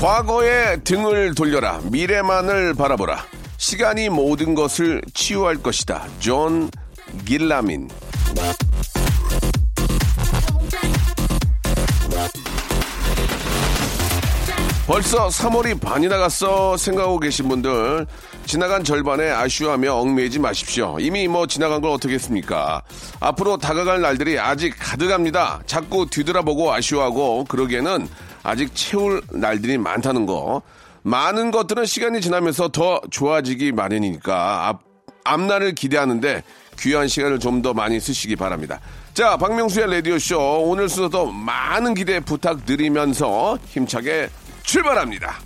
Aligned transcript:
과거에 0.00 0.78
등을 0.82 1.34
돌려라 1.34 1.78
미래만을 1.84 2.72
바라보라 2.72 3.22
시간이 3.58 4.08
모든 4.08 4.54
것을 4.54 5.02
치유할 5.12 5.56
것이다 5.56 6.06
존 6.20 6.70
길라민 7.26 7.86
벌써 14.86 15.28
3월이 15.28 15.78
반이 15.78 16.08
다 16.08 16.16
갔어 16.16 16.78
생각하고 16.78 17.20
계신 17.20 17.48
분들 17.48 18.06
지나간 18.46 18.82
절반에 18.82 19.30
아쉬워하며 19.30 19.94
얽매이지 19.94 20.40
마십시오. 20.40 20.96
이미 20.98 21.28
뭐 21.28 21.46
지나간 21.46 21.80
걸 21.80 21.92
어떻게 21.92 22.14
했습니까? 22.14 22.82
앞으로 23.20 23.58
다가갈 23.58 24.00
날들이 24.00 24.40
아직 24.40 24.74
가득합니다. 24.76 25.60
자꾸 25.66 26.10
뒤돌아보고 26.10 26.72
아쉬워하고 26.72 27.44
그러기에는 27.44 28.08
아직 28.42 28.74
채울 28.74 29.22
날들이 29.30 29.78
많다는 29.78 30.26
거. 30.26 30.62
많은 31.02 31.50
것들은 31.50 31.86
시간이 31.86 32.20
지나면서 32.20 32.68
더 32.68 33.00
좋아지기 33.10 33.72
마련이니까 33.72 34.68
앞, 34.68 34.82
앞날을 35.24 35.74
기대하는데 35.74 36.42
귀한 36.78 37.08
시간을 37.08 37.38
좀 37.38 37.62
더 37.62 37.74
많이 37.74 38.00
쓰시기 38.00 38.36
바랍니다. 38.36 38.80
자, 39.12 39.36
박명수의 39.36 39.90
라디오쇼 39.90 40.62
오늘 40.64 40.88
순서도 40.88 41.30
많은 41.32 41.94
기대 41.94 42.20
부탁드리면서 42.20 43.58
힘차게 43.66 44.30
출발합니다. 44.62 45.38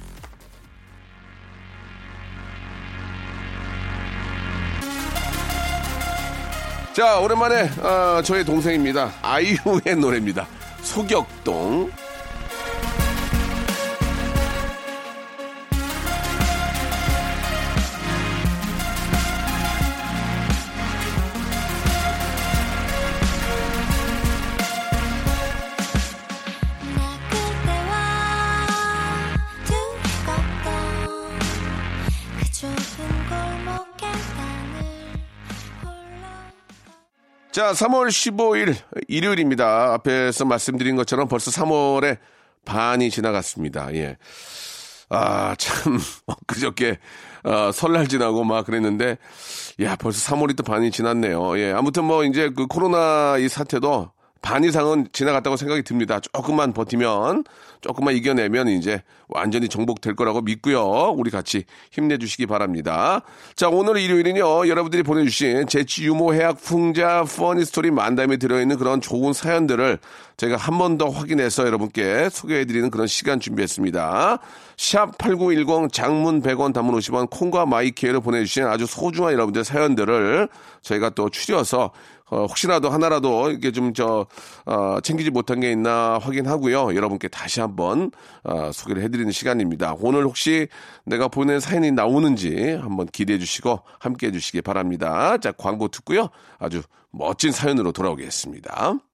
자, 6.92 7.18
오랜만에 7.18 7.68
어, 7.80 8.22
저의 8.22 8.44
동생입니다. 8.44 9.12
아이유의 9.22 9.96
노래입니다. 9.98 10.46
소격동. 10.82 11.90
자, 37.54 37.70
3월 37.70 38.08
15일 38.08 38.74
일요일입니다. 39.06 39.92
앞에서 39.94 40.44
말씀드린 40.44 40.96
것처럼 40.96 41.28
벌써 41.28 41.52
3월의 41.52 42.18
반이 42.64 43.10
지나갔습니다. 43.10 43.94
예. 43.94 44.16
아, 45.08 45.54
참, 45.56 46.00
그저께, 46.48 46.98
어, 47.44 47.70
설날 47.70 48.08
지나고 48.08 48.42
막 48.42 48.66
그랬는데, 48.66 49.18
야, 49.82 49.94
벌써 49.94 50.34
3월이 50.34 50.56
또 50.56 50.64
반이 50.64 50.90
지났네요. 50.90 51.56
예. 51.60 51.70
아무튼 51.70 52.06
뭐, 52.06 52.24
이제 52.24 52.50
그 52.50 52.66
코로나 52.66 53.36
이 53.38 53.48
사태도 53.48 54.10
반 54.44 54.62
이상은 54.62 55.08
지나갔다고 55.10 55.56
생각이 55.56 55.82
듭니다. 55.84 56.20
조금만 56.20 56.74
버티면, 56.74 57.44
조금만 57.80 58.14
이겨내면 58.14 58.68
이제 58.68 59.02
완전히 59.28 59.70
정복될 59.70 60.14
거라고 60.16 60.42
믿고요. 60.42 61.14
우리 61.16 61.30
같이 61.30 61.64
힘내주시기 61.92 62.44
바랍니다. 62.44 63.22
자, 63.56 63.70
오늘 63.70 63.96
일요일은요, 63.96 64.68
여러분들이 64.68 65.02
보내주신 65.02 65.66
재치 65.66 66.04
유머 66.04 66.34
해학 66.34 66.60
풍자 66.62 67.24
funny 67.24 67.64
story 67.64 67.90
만담에 67.90 68.36
들어있는 68.36 68.76
그런 68.76 69.00
좋은 69.00 69.32
사연들을 69.32 69.98
제가 70.36 70.56
한 70.56 70.78
번 70.78 70.98
더 70.98 71.08
확인해서 71.08 71.66
여러분께 71.66 72.28
소개해드리는 72.30 72.90
그런 72.90 73.06
시간 73.06 73.40
준비했습니다. 73.40 74.38
샵 74.76 75.16
8910 75.18 75.92
장문 75.92 76.42
100원 76.42 76.74
단문 76.74 76.94
50원 76.98 77.30
콩과 77.30 77.64
my 77.66 77.88
K로 77.88 78.20
보내주신 78.20 78.64
아주 78.66 78.84
소중한 78.86 79.32
여러분들 79.32 79.64
사연들을 79.64 80.48
저희가 80.82 81.10
또 81.10 81.30
추려서 81.30 81.92
어, 82.30 82.46
혹시라도 82.46 82.90
하나라도 82.90 83.50
이게 83.50 83.70
좀저 83.70 84.26
어, 84.66 85.00
챙기지 85.02 85.30
못한 85.30 85.60
게 85.60 85.70
있나 85.70 86.18
확인하고요. 86.18 86.94
여러분께 86.94 87.28
다시 87.28 87.60
한번 87.60 88.10
어, 88.42 88.70
소개를 88.72 89.02
해드리는 89.02 89.30
시간입니다. 89.30 89.94
오늘 90.00 90.24
혹시 90.24 90.68
내가 91.04 91.28
보낸 91.28 91.60
사연이 91.60 91.90
나오는지 91.92 92.78
한번 92.80 93.06
기대해 93.06 93.38
주시고 93.38 93.80
함께 93.98 94.28
해 94.28 94.32
주시기 94.32 94.62
바랍니다. 94.62 95.36
자 95.38 95.52
광고 95.52 95.88
듣고요. 95.88 96.28
아주 96.58 96.82
멋진 97.10 97.52
사연으로 97.52 97.92
돌아오겠습니다. 97.92 98.98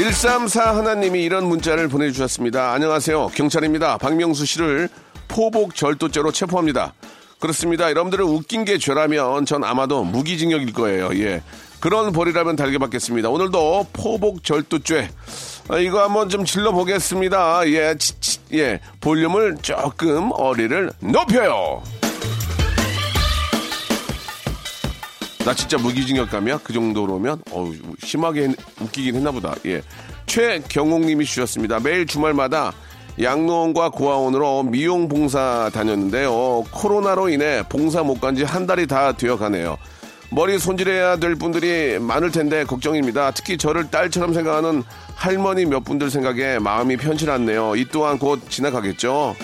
(134) 0.00 0.76
하나님이 0.76 1.22
이런 1.22 1.46
문자를 1.46 1.88
보내주셨습니다. 1.88 2.72
안녕하세요. 2.72 3.32
경찰입니다. 3.34 3.98
박명수 3.98 4.46
씨를 4.46 4.88
포복 5.28 5.74
절도죄로 5.74 6.32
체포합니다. 6.32 6.94
그렇습니다. 7.38 7.90
여러분들은 7.90 8.24
웃긴 8.24 8.64
게 8.64 8.78
죄라면 8.78 9.44
전 9.44 9.62
아마도 9.62 10.02
무기징역일 10.04 10.72
거예요. 10.72 11.10
예. 11.16 11.42
그런 11.80 12.12
벌이라면 12.12 12.56
달게 12.56 12.78
받겠습니다. 12.78 13.28
오늘도 13.28 13.88
포복 13.92 14.42
절도죄. 14.42 15.10
아, 15.68 15.76
이거 15.76 16.02
한번 16.02 16.30
좀 16.30 16.46
질러 16.46 16.72
보겠습니다. 16.72 17.68
예, 17.68 17.94
치, 17.98 18.18
치, 18.20 18.38
예. 18.54 18.80
볼륨을 19.02 19.58
조금 19.60 20.30
어리를 20.32 20.92
높여요 21.00 21.82
나 25.44 25.54
진짜 25.54 25.78
무기징역 25.78 26.30
감이야? 26.30 26.60
그 26.62 26.72
정도로면? 26.72 27.42
어우, 27.50 27.74
심하게 28.04 28.48
했- 28.48 28.56
웃기긴 28.80 29.14
했나 29.16 29.30
보다. 29.30 29.54
예. 29.66 29.82
최경옥 30.26 31.00
님이 31.06 31.24
주셨습니다. 31.24 31.80
매일 31.80 32.06
주말마다 32.06 32.72
양로원과 33.20 33.90
고아원으로 33.90 34.64
미용 34.64 35.08
봉사 35.08 35.70
다녔는데요. 35.72 36.64
코로나로 36.70 37.28
인해 37.30 37.62
봉사 37.68 38.02
못 38.02 38.20
간 38.20 38.34
지 38.36 38.44
한 38.44 38.66
달이 38.66 38.86
다 38.86 39.12
되어 39.12 39.36
가네요. 39.36 39.76
머리 40.30 40.58
손질해야 40.58 41.16
될 41.16 41.34
분들이 41.34 41.98
많을 41.98 42.30
텐데 42.30 42.62
걱정입니다. 42.64 43.32
특히 43.32 43.58
저를 43.58 43.90
딸처럼 43.90 44.32
생각하는 44.32 44.84
할머니 45.16 45.64
몇 45.66 45.82
분들 45.84 46.08
생각에 46.10 46.58
마음이 46.60 46.96
편치 46.98 47.28
않네요. 47.28 47.74
이 47.76 47.86
또한 47.90 48.16
곧 48.18 48.40
지나가겠죠. 48.48 49.34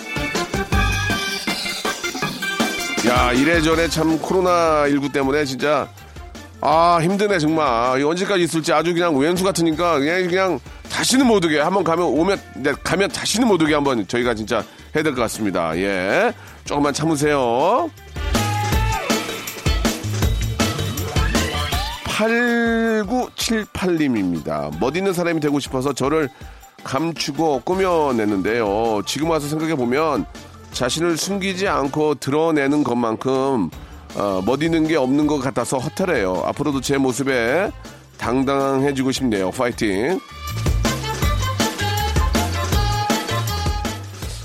야 3.05 3.31
이래저래 3.31 3.87
참 3.87 4.19
코로나19 4.19 5.11
때문에 5.13 5.45
진짜 5.45 5.87
아 6.61 6.99
힘드네 7.01 7.37
정말. 7.39 8.01
언제까지 8.03 8.43
있을지 8.43 8.73
아주 8.73 8.93
그냥 8.93 9.15
왼수 9.17 9.43
같으니까 9.43 9.99
그냥 9.99 10.27
그냥 10.27 10.59
다시는 10.89 11.27
못 11.27 11.43
오게. 11.45 11.59
한번 11.59 11.83
가면 11.83 12.05
오면 12.05 12.41
네, 12.55 12.71
가면 12.83 13.09
다시는 13.09 13.47
못 13.47 13.61
오게 13.61 13.73
한번 13.73 14.07
저희가 14.07 14.33
진짜 14.33 14.63
해야 14.95 15.03
될 15.03 15.13
것 15.13 15.21
같습니다. 15.21 15.77
예. 15.77 16.33
조금만 16.65 16.93
참으세요. 16.93 17.89
8978님입니다. 23.47 24.71
멋있는 24.79 25.13
사람이 25.13 25.39
되고 25.39 25.59
싶어서 25.59 25.93
저를 25.93 26.29
감추고 26.83 27.61
꾸며냈는데요. 27.61 29.01
지금 29.05 29.29
와서 29.29 29.47
생각해보면 29.47 30.25
자신을 30.77 31.17
숨기지 31.17 31.67
않고 31.67 32.15
드러내는 32.15 32.83
것만큼 32.83 33.71
어, 34.15 34.41
멋있는 34.45 34.87
게 34.87 34.95
없는 34.95 35.25
것 35.25 35.39
같아서 35.39 35.79
허탈해요. 35.79 36.43
앞으로도 36.45 36.81
제 36.81 36.99
모습에 36.99 37.71
당당해지고 38.19 39.11
싶네요. 39.11 39.49
파이팅. 39.49 40.19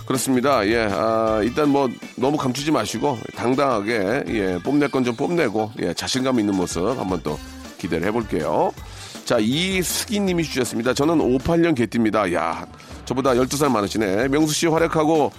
그렇습니다. 0.06 0.66
예, 0.68 0.88
아, 0.90 1.40
일단 1.42 1.68
뭐 1.68 1.90
너무 2.16 2.38
감추지 2.38 2.70
마시고 2.70 3.18
당당하게 3.36 4.24
예, 4.28 4.58
뽐낼 4.64 4.90
건 4.90 5.04
좀 5.04 5.14
뽐내고 5.14 5.72
예, 5.82 5.92
자신감 5.92 6.40
있는 6.40 6.54
모습 6.56 6.98
한번 6.98 7.20
또 7.22 7.38
기대를 7.76 8.06
해볼게요. 8.08 8.72
자, 9.26 9.36
이수기님이 9.38 10.44
주셨습니다. 10.44 10.94
저는 10.94 11.18
58년 11.18 11.74
개띠입니다. 11.76 12.32
야, 12.32 12.66
저보다 13.04 13.32
12살 13.34 13.70
많으시네. 13.70 14.28
명수 14.28 14.54
씨 14.54 14.66
활약하고 14.66 15.30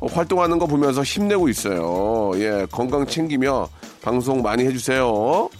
활동하는 0.00 0.58
거 0.58 0.66
보면서 0.66 1.02
힘내고 1.02 1.48
있어요. 1.48 2.32
예, 2.36 2.66
건강 2.70 3.06
챙기며 3.06 3.68
방송 4.02 4.42
많이 4.42 4.64
해주세요. 4.64 5.50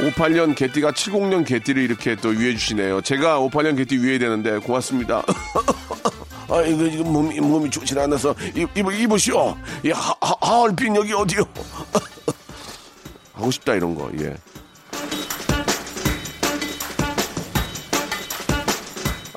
58년 0.00 0.56
개띠가 0.56 0.92
70년 0.92 1.44
개띠를 1.46 1.82
이렇게 1.82 2.16
또 2.16 2.30
위해 2.30 2.52
주시네요. 2.56 3.02
제가 3.02 3.38
58년 3.40 3.76
개띠 3.76 3.98
위해야 4.02 4.18
되는데 4.18 4.58
고맙습니다. 4.58 5.22
아, 6.48 6.62
이거 6.62 6.90
지금 6.90 7.12
몸이, 7.12 7.38
몸이 7.38 7.70
좋지 7.70 7.96
않아서 7.98 8.34
이, 8.56 8.66
이보, 8.74 8.90
이보시오. 8.90 9.56
이 9.84 9.92
하얼빈 10.40 10.96
여기 10.96 11.12
어디요? 11.12 11.44
하고 13.34 13.50
싶다 13.50 13.74
이런 13.74 13.94
거. 13.94 14.10
예. 14.20 14.34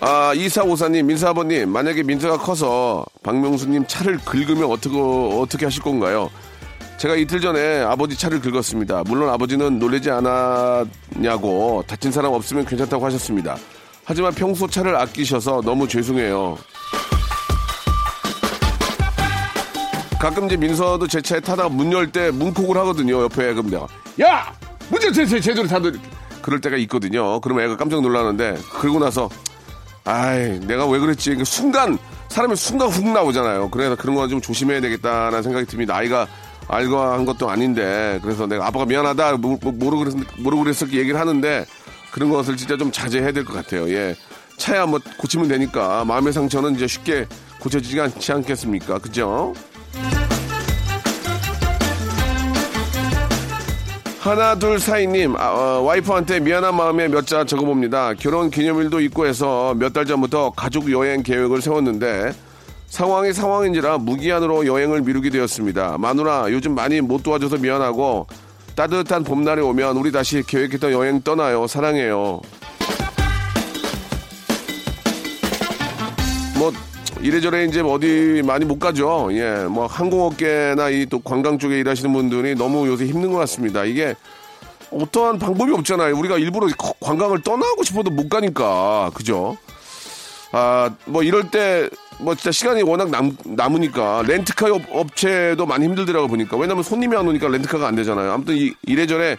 아, 0.05 0.33
이사오사님, 0.33 1.07
민사아버님, 1.07 1.69
만약에 1.69 2.03
민서가 2.03 2.37
커서 2.37 3.05
박명수님 3.23 3.85
차를 3.87 4.17
긁으면 4.17 4.65
어떻게, 4.69 4.97
어떻게 4.99 5.65
하실 5.65 5.81
건가요? 5.81 6.29
제가 6.97 7.15
이틀 7.15 7.39
전에 7.39 7.79
아버지 7.83 8.17
차를 8.17 8.41
긁었습니다. 8.41 9.03
물론 9.07 9.29
아버지는 9.29 9.79
놀라지 9.79 10.11
않았냐고 10.11 11.85
다친 11.87 12.11
사람 12.11 12.33
없으면 12.33 12.65
괜찮다고 12.65 13.05
하셨습니다. 13.05 13.55
하지만 14.03 14.33
평소 14.33 14.67
차를 14.67 14.93
아끼셔서 14.97 15.61
너무 15.63 15.87
죄송해요. 15.87 16.57
가끔 20.19 20.45
이제 20.47 20.57
민서도 20.57 21.07
제 21.07 21.21
차에 21.21 21.39
타다가 21.39 21.69
문 21.69 21.91
열 21.93 22.11
때 22.11 22.29
문콕을 22.31 22.75
하거든요. 22.77 23.23
옆에 23.23 23.53
그럼 23.53 23.69
내가 23.69 23.87
야! 24.21 24.53
문제 24.89 25.11
제대로 25.11 25.65
닫아 25.65 25.91
그럴 26.41 26.59
때가 26.59 26.75
있거든요. 26.77 27.39
그러면 27.39 27.65
애가 27.65 27.77
깜짝 27.77 28.01
놀라는데 28.01 28.57
그러고 28.79 28.99
나서 28.99 29.29
아이 30.05 30.59
내가 30.61 30.85
왜 30.87 30.99
그랬지 30.99 31.35
그 31.35 31.45
순간 31.45 31.97
사람이 32.29 32.55
순간 32.55 32.89
훅 32.89 33.07
나오잖아요. 33.09 33.69
그래서 33.69 33.95
그런 33.95 34.15
거 34.15 34.27
좀 34.27 34.41
조심해야 34.41 34.81
되겠다는 34.81 35.43
생각이 35.43 35.65
듭니다. 35.65 35.95
아이가 35.95 36.27
알고 36.67 36.97
한 36.99 37.25
것도 37.25 37.49
아닌데 37.49 38.19
그래서 38.23 38.47
내가 38.47 38.67
아빠가 38.67 38.85
미안하다 38.85 39.37
모- 39.37 39.57
모- 39.61 39.71
모르고 39.71 40.03
그랬 40.05 40.15
모르고 40.39 40.63
그랬을 40.63 40.93
얘기를 40.93 41.19
하는데 41.19 41.65
그런 42.11 42.29
것을 42.29 42.57
진짜 42.57 42.77
좀 42.77 42.91
자제해야 42.91 43.31
될 43.31 43.43
것 43.45 43.53
같아요. 43.53 43.89
예. 43.89 44.15
차야 44.57 44.85
뭐 44.85 44.99
고치면 45.17 45.47
되니까 45.47 46.05
마음의 46.05 46.31
상처는 46.31 46.75
이제 46.75 46.87
쉽게 46.87 47.25
고쳐지지 47.59 47.99
않지 47.99 48.31
않겠습니까? 48.31 48.99
그죠? 48.99 49.53
하나 54.23 54.55
둘 54.55 54.79
사이님 54.79 55.35
아, 55.35 55.49
어, 55.51 55.81
와이프한테 55.81 56.39
미안한 56.39 56.75
마음에 56.75 57.07
몇 57.09 57.25
자 57.25 57.43
적어봅니다. 57.43 58.13
결혼 58.15 58.49
기념일도 58.49 58.99
있고 59.01 59.25
해서 59.25 59.73
몇 59.75 59.91
달 59.93 60.05
전부터 60.05 60.51
가족 60.55 60.89
여행 60.91 61.23
계획을 61.23 61.61
세웠는데 61.61 62.31
상황이 62.87 63.33
상황인지라 63.33 63.97
무기한으로 63.97 64.65
여행을 64.65 65.01
미루게 65.01 65.29
되었습니다. 65.29 65.97
마누라 65.97 66.45
요즘 66.51 66.73
많이 66.75 67.01
못 67.01 67.21
도와줘서 67.23 67.57
미안하고 67.57 68.27
따뜻한 68.75 69.23
봄날이 69.23 69.61
오면 69.61 69.97
우리 69.97 70.11
다시 70.11 70.41
계획했던 70.45 70.91
여행 70.93 71.21
떠나요. 71.21 71.67
사랑해요. 71.67 72.39
이래저래 77.23 77.63
이제 77.65 77.79
어디 77.81 78.41
많이 78.45 78.65
못 78.65 78.79
가죠. 78.79 79.29
예, 79.31 79.65
뭐 79.69 79.85
항공업계나 79.87 80.89
이 80.89 81.05
또 81.09 81.19
관광 81.19 81.57
쪽에 81.57 81.79
일하시는 81.79 82.11
분들이 82.11 82.53
너무 82.55 82.87
요새 82.87 83.05
힘든 83.05 83.31
것 83.31 83.37
같습니다. 83.39 83.85
이게 83.85 84.15
어떠한 84.91 85.39
방법이 85.39 85.71
없잖아요. 85.73 86.15
우리가 86.17 86.37
일부러 86.37 86.67
거- 86.77 86.93
관광을 86.99 87.41
떠나고 87.41 87.83
싶어도 87.83 88.11
못 88.11 88.29
가니까 88.29 89.09
그죠? 89.13 89.57
아, 90.51 90.89
뭐 91.05 91.23
이럴 91.23 91.49
때 91.49 91.89
뭐 92.19 92.35
진짜 92.35 92.51
시간이 92.51 92.83
워낙 92.83 93.09
남, 93.09 93.35
남으니까 93.43 94.21
렌트카 94.27 94.71
업, 94.71 94.81
업체도 94.91 95.65
많이 95.65 95.83
힘들더라고 95.85 96.27
보니까 96.27 96.55
왜냐면 96.57 96.83
손님이 96.83 97.17
안 97.17 97.27
오니까 97.27 97.47
렌트카가 97.47 97.87
안 97.87 97.95
되잖아요. 97.95 98.31
아무튼 98.31 98.55
이, 98.55 98.71
이래저래 98.83 99.35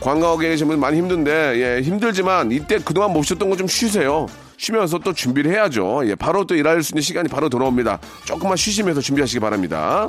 관광업계에 0.00 0.56
분 0.56 0.80
많이 0.80 0.98
힘든데 0.98 1.30
예, 1.78 1.80
힘들지만 1.82 2.50
이때 2.50 2.78
그동안 2.84 3.12
못 3.12 3.22
쉬었던 3.22 3.48
거 3.48 3.56
좀 3.56 3.68
쉬세요. 3.68 4.26
쉬면서 4.60 4.98
또 4.98 5.14
준비를 5.14 5.52
해야죠. 5.52 6.02
예, 6.04 6.14
바로 6.14 6.44
또 6.44 6.54
일할 6.54 6.82
수 6.82 6.92
있는 6.92 7.00
시간이 7.00 7.30
바로 7.30 7.48
돌아옵니다. 7.48 7.98
조금만 8.26 8.58
쉬시면서 8.58 9.00
준비하시기 9.00 9.40
바랍니다. 9.40 10.06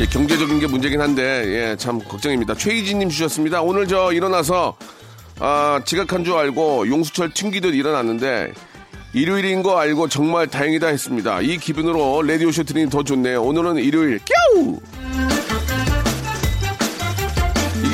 예, 0.00 0.06
경제적인 0.06 0.60
게 0.60 0.66
문제긴 0.66 1.02
한데 1.02 1.22
예, 1.22 1.76
참 1.76 1.98
걱정입니다. 1.98 2.54
최희진님 2.54 3.10
주셨습니다. 3.10 3.60
오늘 3.60 3.86
저 3.86 4.14
일어나서 4.14 4.78
아, 5.40 5.78
지각한 5.84 6.24
줄 6.24 6.34
알고 6.34 6.88
용수철 6.88 7.34
튕기듯 7.34 7.74
일어났는데 7.74 8.54
일요일인 9.12 9.62
거 9.62 9.78
알고 9.78 10.08
정말 10.08 10.46
다행이다 10.46 10.86
했습니다. 10.86 11.42
이 11.42 11.58
기분으로 11.58 12.22
라디오쇼 12.22 12.62
들으니 12.62 12.88
더 12.88 13.02
좋네요. 13.02 13.42
오늘은 13.42 13.76
일요일 13.76 14.20
꺄우! 14.54 14.80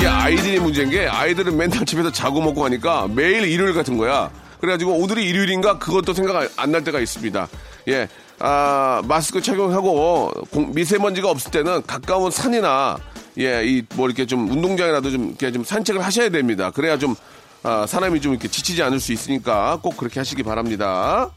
이게 0.05 0.11
아이들이 0.13 0.59
문제인 0.59 0.91
게 0.91 1.07
아이들은 1.07 1.57
맨날 1.57 1.83
집에서 1.83 2.11
자고 2.11 2.39
먹고 2.39 2.63
하니까 2.65 3.07
매일 3.07 3.43
일요일 3.43 3.73
같은 3.73 3.97
거야. 3.97 4.29
그래가지고 4.61 4.91
오늘이 4.93 5.27
일요일인가 5.27 5.79
그것도 5.79 6.13
생각 6.13 6.47
안 6.57 6.71
날 6.71 6.83
때가 6.83 6.99
있습니다. 6.99 7.47
예. 7.87 8.07
아, 8.37 9.01
마스크 9.05 9.41
착용하고 9.41 10.29
공- 10.51 10.71
미세먼지가 10.75 11.27
없을 11.31 11.49
때는 11.49 11.81
가까운 11.87 12.29
산이나 12.29 12.99
예, 13.39 13.63
이 13.65 13.81
뭐 13.95 14.05
이렇게 14.05 14.27
좀 14.27 14.47
운동장이라도 14.47 15.09
좀 15.09 15.29
이렇게 15.29 15.51
좀 15.51 15.63
산책을 15.63 16.05
하셔야 16.05 16.29
됩니다. 16.29 16.69
그래야 16.69 16.99
좀 16.99 17.15
아, 17.63 17.87
사람이 17.87 18.21
좀 18.21 18.33
이렇게 18.33 18.47
지치지 18.47 18.83
않을 18.83 18.99
수 18.99 19.11
있으니까 19.11 19.79
꼭 19.81 19.97
그렇게 19.97 20.19
하시기 20.19 20.43
바랍니다. 20.43 21.31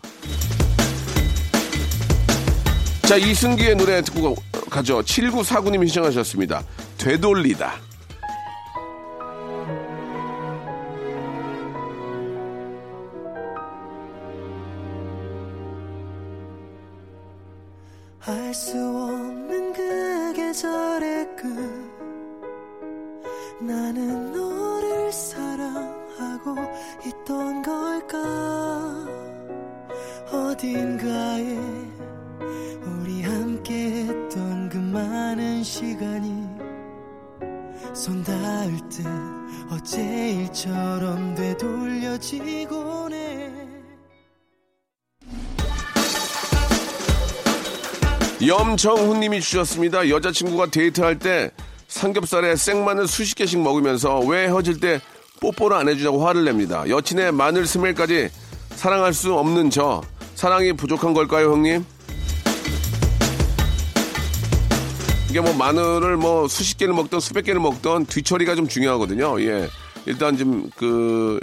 자, 3.07 3.16
이승기의 3.16 3.76
노래 3.76 4.02
듣고 4.02 4.37
가죠. 4.69 5.00
7949님이 5.00 5.87
신청하셨습니다. 5.87 6.62
되돌리다. 6.99 7.88
알 18.28 18.52
수 18.52 18.76
없는 18.76 19.73
그 19.73 20.32
계절의 20.35 21.35
끝. 21.35 21.49
나는 23.58 24.32
너를 24.32 25.11
사랑하고 25.11 26.54
있던 27.06 27.62
걸까? 27.62 28.18
어딘가에 30.30 31.56
우리 32.85 33.23
함께 33.23 34.04
했던 34.04 34.68
그 34.68 34.76
많은 34.76 35.62
시간이 35.62 36.47
손 37.94 38.23
닿을 38.23 38.76
듯 38.90 39.06
어제 39.70 40.02
일처럼 40.32 41.35
되돌려지곤 41.35 43.14
해 43.14 43.27
염정훈님이 48.47 49.40
주셨습니다. 49.40 50.09
여자친구가 50.09 50.66
데이트할 50.66 51.18
때 51.18 51.50
삼겹살에 51.88 52.54
생마늘 52.54 53.09
수십 53.09 53.35
개씩 53.35 53.61
먹으면서 53.61 54.21
왜 54.21 54.47
헤어질 54.47 54.78
때 54.78 55.00
뽀뽀를 55.40 55.76
안 55.76 55.88
해주냐고 55.88 56.25
화를 56.25 56.45
냅니다. 56.45 56.88
여친의 56.88 57.33
마늘 57.33 57.66
스멜까지 57.66 58.28
사랑할 58.71 59.12
수 59.12 59.35
없는 59.35 59.71
저 59.71 60.02
사랑이 60.35 60.73
부족한 60.73 61.14
걸까요, 61.14 61.52
형님? 61.52 61.85
이게 65.30 65.40
뭐 65.40 65.52
마늘을 65.54 66.16
뭐 66.16 66.47
수십 66.49 66.78
개를 66.78 66.95
먹던 66.95 67.21
수백 67.21 67.45
개를 67.45 67.61
먹던 67.61 68.07
뒤처리가 68.07 68.54
좀 68.54 68.68
중요하거든요. 68.68 69.40
예. 69.42 69.68
일단 70.07 70.37
좀 70.37 70.71
그 70.76 71.40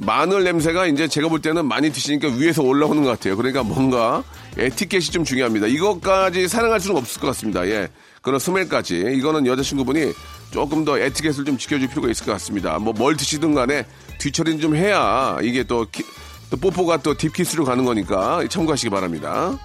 마늘 0.00 0.44
냄새가 0.44 0.86
이제 0.86 1.08
제가 1.08 1.28
볼 1.28 1.40
때는 1.40 1.66
많이 1.66 1.90
드시니까 1.90 2.28
위에서 2.28 2.62
올라오는 2.62 3.02
것 3.02 3.10
같아요. 3.10 3.36
그러니까 3.36 3.62
뭔가 3.62 4.22
에티켓이 4.58 5.04
좀 5.06 5.24
중요합니다. 5.24 5.66
이것까지 5.68 6.48
사랑할 6.48 6.80
수는 6.80 6.96
없을 6.96 7.20
것 7.20 7.28
같습니다. 7.28 7.66
예. 7.68 7.88
그런 8.22 8.40
스멜까지. 8.40 9.12
이거는 9.16 9.46
여자친구분이 9.46 10.12
조금 10.50 10.84
더 10.84 10.98
에티켓을 10.98 11.44
좀 11.44 11.56
지켜줄 11.56 11.88
필요가 11.88 12.08
있을 12.10 12.26
것 12.26 12.32
같습니다. 12.32 12.78
뭐 12.78 12.92
뭘 12.92 13.16
드시든 13.16 13.54
간에 13.54 13.86
뒤처리는 14.18 14.60
좀 14.60 14.74
해야 14.74 15.38
이게 15.42 15.62
또 15.62 15.86
기- 15.92 16.02
또 16.50 16.56
뽀뽀가 16.56 16.98
또 16.98 17.14
딥키스로 17.16 17.64
가는 17.64 17.84
거니까 17.84 18.42
참고하시기 18.48 18.90
바랍니다. 18.90 19.56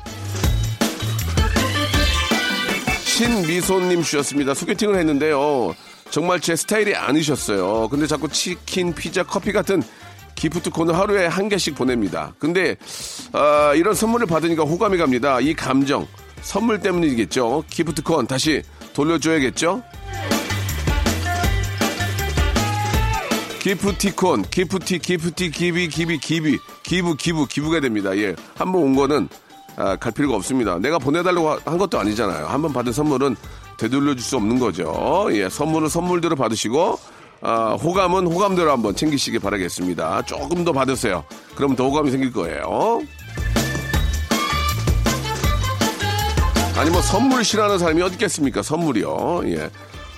신미소님 3.06 4.04
주셨습니다. 4.04 4.54
소개팅을 4.54 4.96
했는데요. 4.98 5.74
정말 6.12 6.40
제 6.40 6.56
스타일이 6.56 6.96
아니셨어요. 6.96 7.88
근데 7.90 8.06
자꾸 8.06 8.28
치킨, 8.30 8.94
피자, 8.94 9.24
커피 9.24 9.52
같은 9.52 9.82
기프트콘을 10.36 10.98
하루에 10.98 11.26
한 11.28 11.50
개씩 11.50 11.76
보냅니다. 11.76 12.34
근데 12.40 12.76
아, 13.32 13.74
이런 13.76 13.94
선물을 13.94 14.28
받으니까 14.28 14.64
호감이 14.64 14.98
갑니다. 14.98 15.40
이 15.40 15.54
감정 15.54 16.08
선물 16.42 16.80
때문이겠죠. 16.80 17.64
기프트콘 17.70 18.28
다시 18.28 18.62
돌려줘야겠죠. 18.94 19.82
기프티콘, 23.62 24.44
기프티, 24.52 25.00
기프티, 25.00 25.50
기비, 25.52 25.88
기비, 25.88 26.18
기비, 26.18 26.58
기부, 26.84 27.16
기부, 27.16 27.48
기부가 27.48 27.80
됩니다. 27.80 28.16
예. 28.18 28.36
한 28.58 28.72
번 28.74 28.84
온 28.84 28.96
거는 28.96 29.30
아, 29.78 29.96
갈 29.96 30.12
필요가 30.12 30.36
없습니다. 30.36 30.78
내가 30.80 31.00
보내달라고 31.00 31.50
하- 31.50 31.60
한 31.66 31.78
것도 31.78 31.98
아니잖아요. 31.98 32.46
한 32.48 32.62
번 32.62 32.74
받은 32.74 32.92
선물은 32.92 33.36
되돌려 33.78 34.14
줄 34.16 34.20
수 34.24 34.36
없는 34.36 34.60
거죠. 34.60 35.28
예. 35.32 35.48
선물은 35.50 35.88
선물대로 35.88 36.36
받으시고, 36.36 37.00
아, 37.46 37.74
호감은 37.74 38.26
호감대로 38.28 38.72
한번 38.72 38.96
챙기시기 38.96 39.38
바라겠습니다. 39.40 40.22
조금 40.26 40.64
더 40.64 40.72
받으세요. 40.72 41.26
그럼 41.56 41.76
더 41.76 41.86
호감이 41.86 42.10
생길 42.10 42.32
거예요. 42.32 43.02
아니 46.78 46.90
뭐 46.90 47.02
선물 47.02 47.44
싫어하는 47.44 47.78
사람이 47.78 48.02
어디 48.02 48.14
있겠습니까? 48.14 48.62
선물이요. 48.62 49.42
예. 49.48 49.70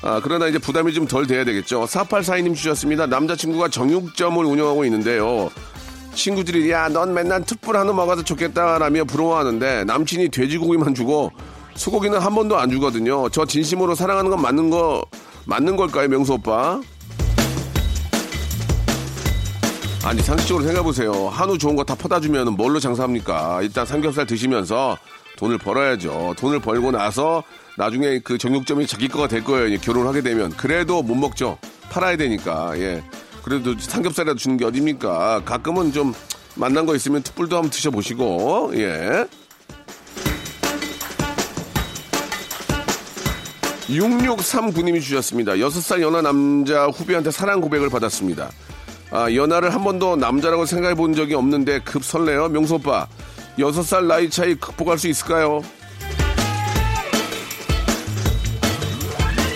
아, 0.04 0.22
그러나 0.24 0.48
이제 0.48 0.60
부담이 0.60 0.94
좀 0.94 1.08
덜 1.08 1.26
돼야 1.26 1.44
되겠죠. 1.44 1.86
4842님 1.86 2.56
주셨습니다. 2.56 3.08
남자친구가 3.08 3.70
정육점을 3.70 4.44
운영하고 4.46 4.86
있는데요. 4.86 5.50
친구들이 6.14 6.70
야, 6.72 6.88
넌 6.90 7.14
맨날 7.14 7.44
특불 7.44 7.76
한우 7.76 7.92
먹어도 7.94 8.24
좋겠다라며 8.24 9.04
부러워하는데 9.06 9.84
남친이 9.86 10.30
돼지고기만 10.30 10.94
주고 10.94 11.32
소고기는 11.74 12.20
한 12.20 12.36
번도 12.36 12.56
안 12.58 12.70
주거든요. 12.70 13.28
저 13.30 13.46
진심으로 13.46 13.96
사랑하는 13.96 14.30
건 14.30 14.42
맞는 14.42 14.70
거 14.70 15.04
맞는 15.46 15.76
걸까요, 15.76 16.08
명수 16.08 16.34
오빠? 16.34 16.80
아니 20.06 20.22
상식적으로 20.22 20.64
생각해 20.64 20.84
보세요. 20.84 21.30
한우 21.30 21.58
좋은 21.58 21.76
거 21.76 21.84
다 21.84 21.96
퍼다 21.96 22.20
주면 22.20 22.54
뭘로 22.56 22.80
장사합니까? 22.80 23.62
일단 23.64 23.88
삼겹살 23.88 24.28
드시면서 24.28 24.98
돈을 25.38 25.58
벌어야죠. 25.58 26.36
돈을 26.38 26.60
벌고 26.60 26.92
나서 26.92 27.44
나중에 27.76 28.20
그 28.20 28.38
정육점이 28.38 28.86
자기 28.86 29.08
거가 29.08 29.28
될 29.28 29.44
거예요. 29.44 29.68
이제 29.68 29.78
결혼을 29.78 30.08
하게 30.08 30.22
되면 30.22 30.52
그래도 30.52 31.02
못 31.02 31.16
먹죠. 31.16 31.58
팔아야 31.90 32.18
되니까 32.18 32.78
예. 32.78 33.04
그래도 33.44 33.76
삼겹살이라도 33.78 34.38
주는 34.38 34.58
게 34.58 34.66
어딥니까? 34.66 35.42
가끔은 35.44 35.92
좀 35.92 36.14
만난 36.54 36.86
거 36.86 36.96
있으면 36.96 37.24
툭불도 37.24 37.56
한번 37.56 37.72
드셔보시고 37.72 38.74
예. 38.76 39.26
6639님이 43.90 45.02
주셨습니다. 45.02 45.54
6살 45.54 46.02
연하 46.02 46.22
남자 46.22 46.86
후배한테 46.88 47.32
사랑 47.32 47.60
고백을 47.60 47.90
받았습니다. 47.90 48.50
아, 49.12 49.32
연하를 49.34 49.74
한 49.74 49.84
번도 49.84 50.16
남자라고 50.16 50.66
생각해 50.66 50.96
본 50.96 51.14
적이 51.14 51.36
없는데 51.36 51.80
급 51.80 52.04
설레요. 52.04 52.50
명수 52.50 52.76
오빠, 52.76 53.08
6살 53.58 54.06
나이 54.06 54.30
차이 54.30 54.56
극복할 54.56 54.98
수 54.98 55.08
있을까요? 55.08 55.62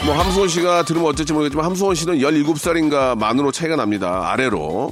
뭐 0.06 0.18
함수원 0.18 0.48
씨가 0.50 0.84
들으면 0.84 1.10
어쩔지 1.10 1.34
모르겠지만 1.34 1.65
함수원 1.65 1.94
씨는 1.94 2.18
17살인가 2.18 3.18
만으로 3.18 3.51
차이가 3.51 3.75
납니다. 3.75 4.32
아래로. 4.32 4.91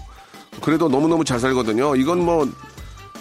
그래도 0.61 0.89
너무너무 0.89 1.23
잘 1.23 1.39
살거든요. 1.39 1.95
이건 1.95 2.23
뭐 2.23 2.47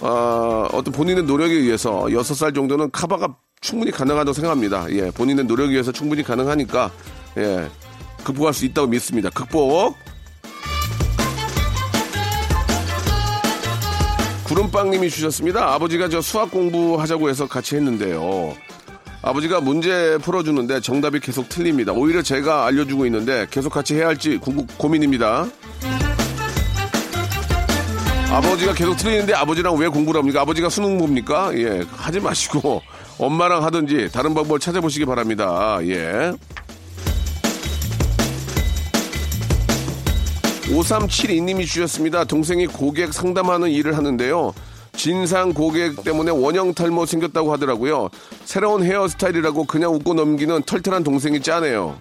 어, 0.01 0.69
어떤 0.73 0.93
본인의 0.93 1.25
노력에 1.25 1.55
의해서 1.55 2.05
6살 2.05 2.55
정도는 2.55 2.91
커버가 2.93 3.29
충분히 3.61 3.91
가능하다고 3.91 4.33
생각합니다. 4.35 4.87
예, 4.91 5.11
본인의 5.11 5.47
노력에 5.47 5.71
의해서 5.71 5.91
충분히 5.93 6.23
가능하니까 6.23 6.91
예, 7.39 7.69
극복할 8.25 8.53
수 8.53 8.65
있다고 8.67 8.89
믿습니다. 8.89 9.31
극복. 9.31 9.97
구름빵님이 14.57 15.11
주셨습니다. 15.11 15.75
아버지가 15.75 16.09
저 16.09 16.23
수학 16.23 16.51
공부하자고 16.51 17.29
해서 17.29 17.47
같이 17.47 17.77
했는데요. 17.77 18.57
아버지가 19.21 19.61
문제 19.61 20.17
풀어주는데 20.23 20.81
정답이 20.81 21.21
계속 21.21 21.51
틀립니다. 21.51 21.93
오히려 21.93 22.23
제가 22.23 22.65
알려주고 22.65 23.05
있는데 23.05 23.47
계속 23.51 23.71
같이 23.71 23.97
해야 23.97 24.07
할지 24.07 24.39
고민입니다. 24.79 25.47
아버지가 28.31 28.73
계속 28.73 28.97
틀리는데 28.97 29.35
아버지랑 29.35 29.77
왜 29.77 29.89
공부를 29.89 30.21
합니까? 30.21 30.41
아버지가 30.41 30.71
수능 30.71 30.97
봅니까? 30.97 31.51
예, 31.55 31.85
하지 31.95 32.19
마시고 32.21 32.81
엄마랑 33.19 33.63
하든지 33.63 34.09
다른 34.11 34.33
방법을 34.33 34.59
찾아보시기 34.59 35.05
바랍니다. 35.05 35.79
예. 35.83 36.33
5372님이 40.69 41.67
주셨습니다. 41.67 42.25
동생이 42.25 42.67
고객 42.67 43.13
상담하는 43.13 43.71
일을 43.71 43.97
하는데요. 43.97 44.53
진상 44.97 45.53
고객 45.53 46.03
때문에 46.03 46.31
원형 46.31 46.75
탈모 46.75 47.07
생겼다고 47.07 47.53
하더라고요. 47.53 48.09
새로운 48.45 48.83
헤어스타일이라고 48.83 49.65
그냥 49.65 49.95
웃고 49.95 50.15
넘기는 50.15 50.63
털털한 50.63 51.05
동생이 51.05 51.41
짜네요. 51.43 51.97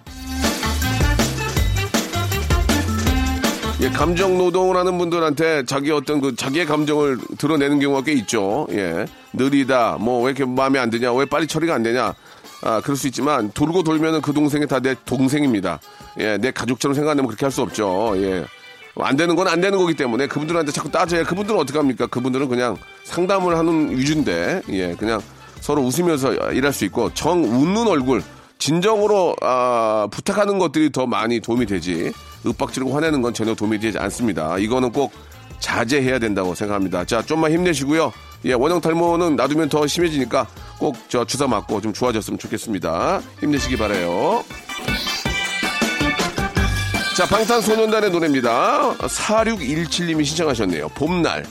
예, 3.82 3.90
감정 3.90 4.38
노동을 4.38 4.76
하는 4.76 4.96
분들한테 4.96 5.64
자기 5.66 5.90
어떤 5.90 6.22
그 6.22 6.34
자기의 6.34 6.64
감정을 6.64 7.18
드러내는 7.36 7.78
경우가 7.78 8.02
꽤 8.04 8.12
있죠. 8.14 8.66
예. 8.72 9.04
느리다, 9.34 9.98
뭐 10.00 10.22
왜 10.22 10.30
이렇게 10.30 10.46
마음에 10.46 10.78
안 10.78 10.88
드냐, 10.88 11.12
왜 11.12 11.26
빨리 11.26 11.46
처리가 11.46 11.74
안 11.74 11.82
되냐. 11.82 12.14
아, 12.62 12.80
그럴 12.80 12.96
수 12.96 13.06
있지만 13.06 13.50
돌고 13.52 13.82
돌면은 13.82 14.22
그 14.22 14.32
동생이 14.32 14.66
다 14.66 14.80
내 14.80 14.94
동생입니다. 15.04 15.78
예, 16.18 16.38
내 16.38 16.50
가족처럼 16.50 16.94
생각하면 16.94 17.26
그렇게 17.26 17.44
할 17.44 17.52
수 17.52 17.60
없죠. 17.60 18.14
예. 18.16 18.46
안 18.98 19.16
되는 19.16 19.34
건 19.36 19.46
안 19.48 19.60
되는 19.60 19.78
거기 19.78 19.94
때문에 19.94 20.26
그분들한테 20.26 20.72
자꾸 20.72 20.90
따져야 20.90 21.24
그분들은 21.24 21.58
어떻게 21.60 21.78
합니까? 21.78 22.06
그분들은 22.06 22.48
그냥 22.48 22.76
상담을 23.04 23.56
하는 23.56 23.90
위주인데, 23.96 24.62
예, 24.70 24.94
그냥 24.94 25.20
서로 25.60 25.82
웃으면서 25.82 26.32
일할 26.52 26.72
수 26.72 26.84
있고 26.84 27.12
정 27.14 27.42
웃는 27.44 27.86
얼굴, 27.88 28.22
진정으로 28.58 29.36
아, 29.42 30.08
부탁하는 30.10 30.58
것들이 30.58 30.90
더 30.90 31.06
많이 31.06 31.40
도움이 31.40 31.66
되지. 31.66 32.12
윽박지르고 32.44 32.94
화내는 32.94 33.22
건 33.22 33.34
전혀 33.34 33.54
도움이 33.54 33.78
되지 33.80 33.98
않습니다. 33.98 34.56
이거는 34.58 34.92
꼭 34.92 35.12
자제해야 35.60 36.18
된다고 36.18 36.54
생각합니다. 36.54 37.04
자, 37.04 37.22
좀만 37.22 37.52
힘내시고요. 37.52 38.12
예, 38.44 38.52
원형 38.52 38.80
탈모는 38.80 39.36
놔두면 39.36 39.68
더 39.68 39.86
심해지니까 39.86 40.46
꼭 40.78 40.94
저 41.08 41.24
주사 41.24 41.46
맞고 41.46 41.80
좀 41.80 41.92
좋아졌으면 41.92 42.38
좋겠습니다. 42.38 43.20
힘내시기 43.40 43.76
바래요. 43.76 44.44
자, 47.16 47.24
방탄소년단의 47.24 48.10
노래입니다. 48.10 48.92
4617님이 48.98 50.22
신청하셨네요. 50.22 50.90
봄날. 50.90 51.46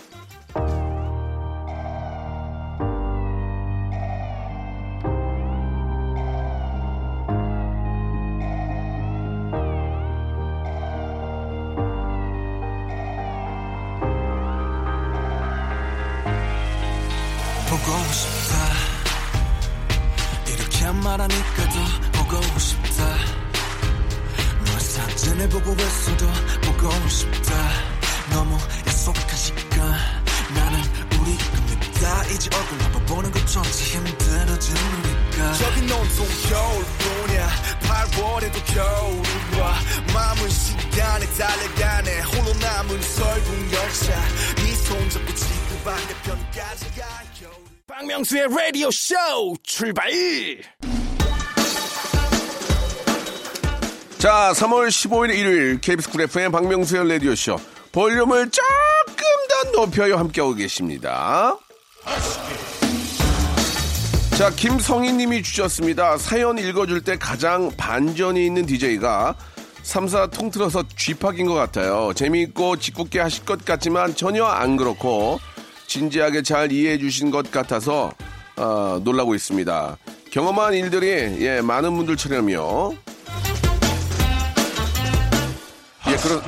자, 54.25 54.53
3월 54.55 54.87
15일 54.87 55.35
일요일 55.35 55.79
KBS 55.79 56.09
쿨 56.09 56.21
FM 56.21 56.51
박명수의 56.51 57.07
라디오쇼. 57.07 57.59
볼륨을 57.91 58.49
조금 58.49 59.23
더 59.71 59.81
높여요. 59.81 60.17
함께하고 60.17 60.55
계십니다. 60.55 61.55
자, 64.35 64.49
김성희 64.49 65.13
님이 65.13 65.43
주셨습니다. 65.43 66.17
사연 66.17 66.57
읽어줄 66.57 67.03
때 67.03 67.19
가장 67.19 67.69
반전이 67.77 68.43
있는 68.43 68.65
DJ가 68.65 69.35
삼사 69.83 70.25
통틀어서 70.31 70.85
쥐팍인 70.97 71.45
것 71.45 71.53
같아요. 71.53 72.11
재미있고 72.15 72.77
짓궂게 72.77 73.19
하실 73.19 73.45
것 73.45 73.63
같지만 73.63 74.15
전혀 74.15 74.43
안 74.45 74.75
그렇고 74.75 75.39
진지하게 75.85 76.41
잘 76.41 76.71
이해해 76.71 76.97
주신 76.97 77.29
것 77.29 77.51
같아서 77.51 78.11
어, 78.57 78.99
놀라고 79.03 79.35
있습니다. 79.35 79.97
경험한 80.31 80.73
일들이 80.73 81.45
예, 81.45 81.61
많은 81.61 81.95
분들처럼요. 81.95 83.05
예, 86.15 86.17
그렇, 86.17 86.41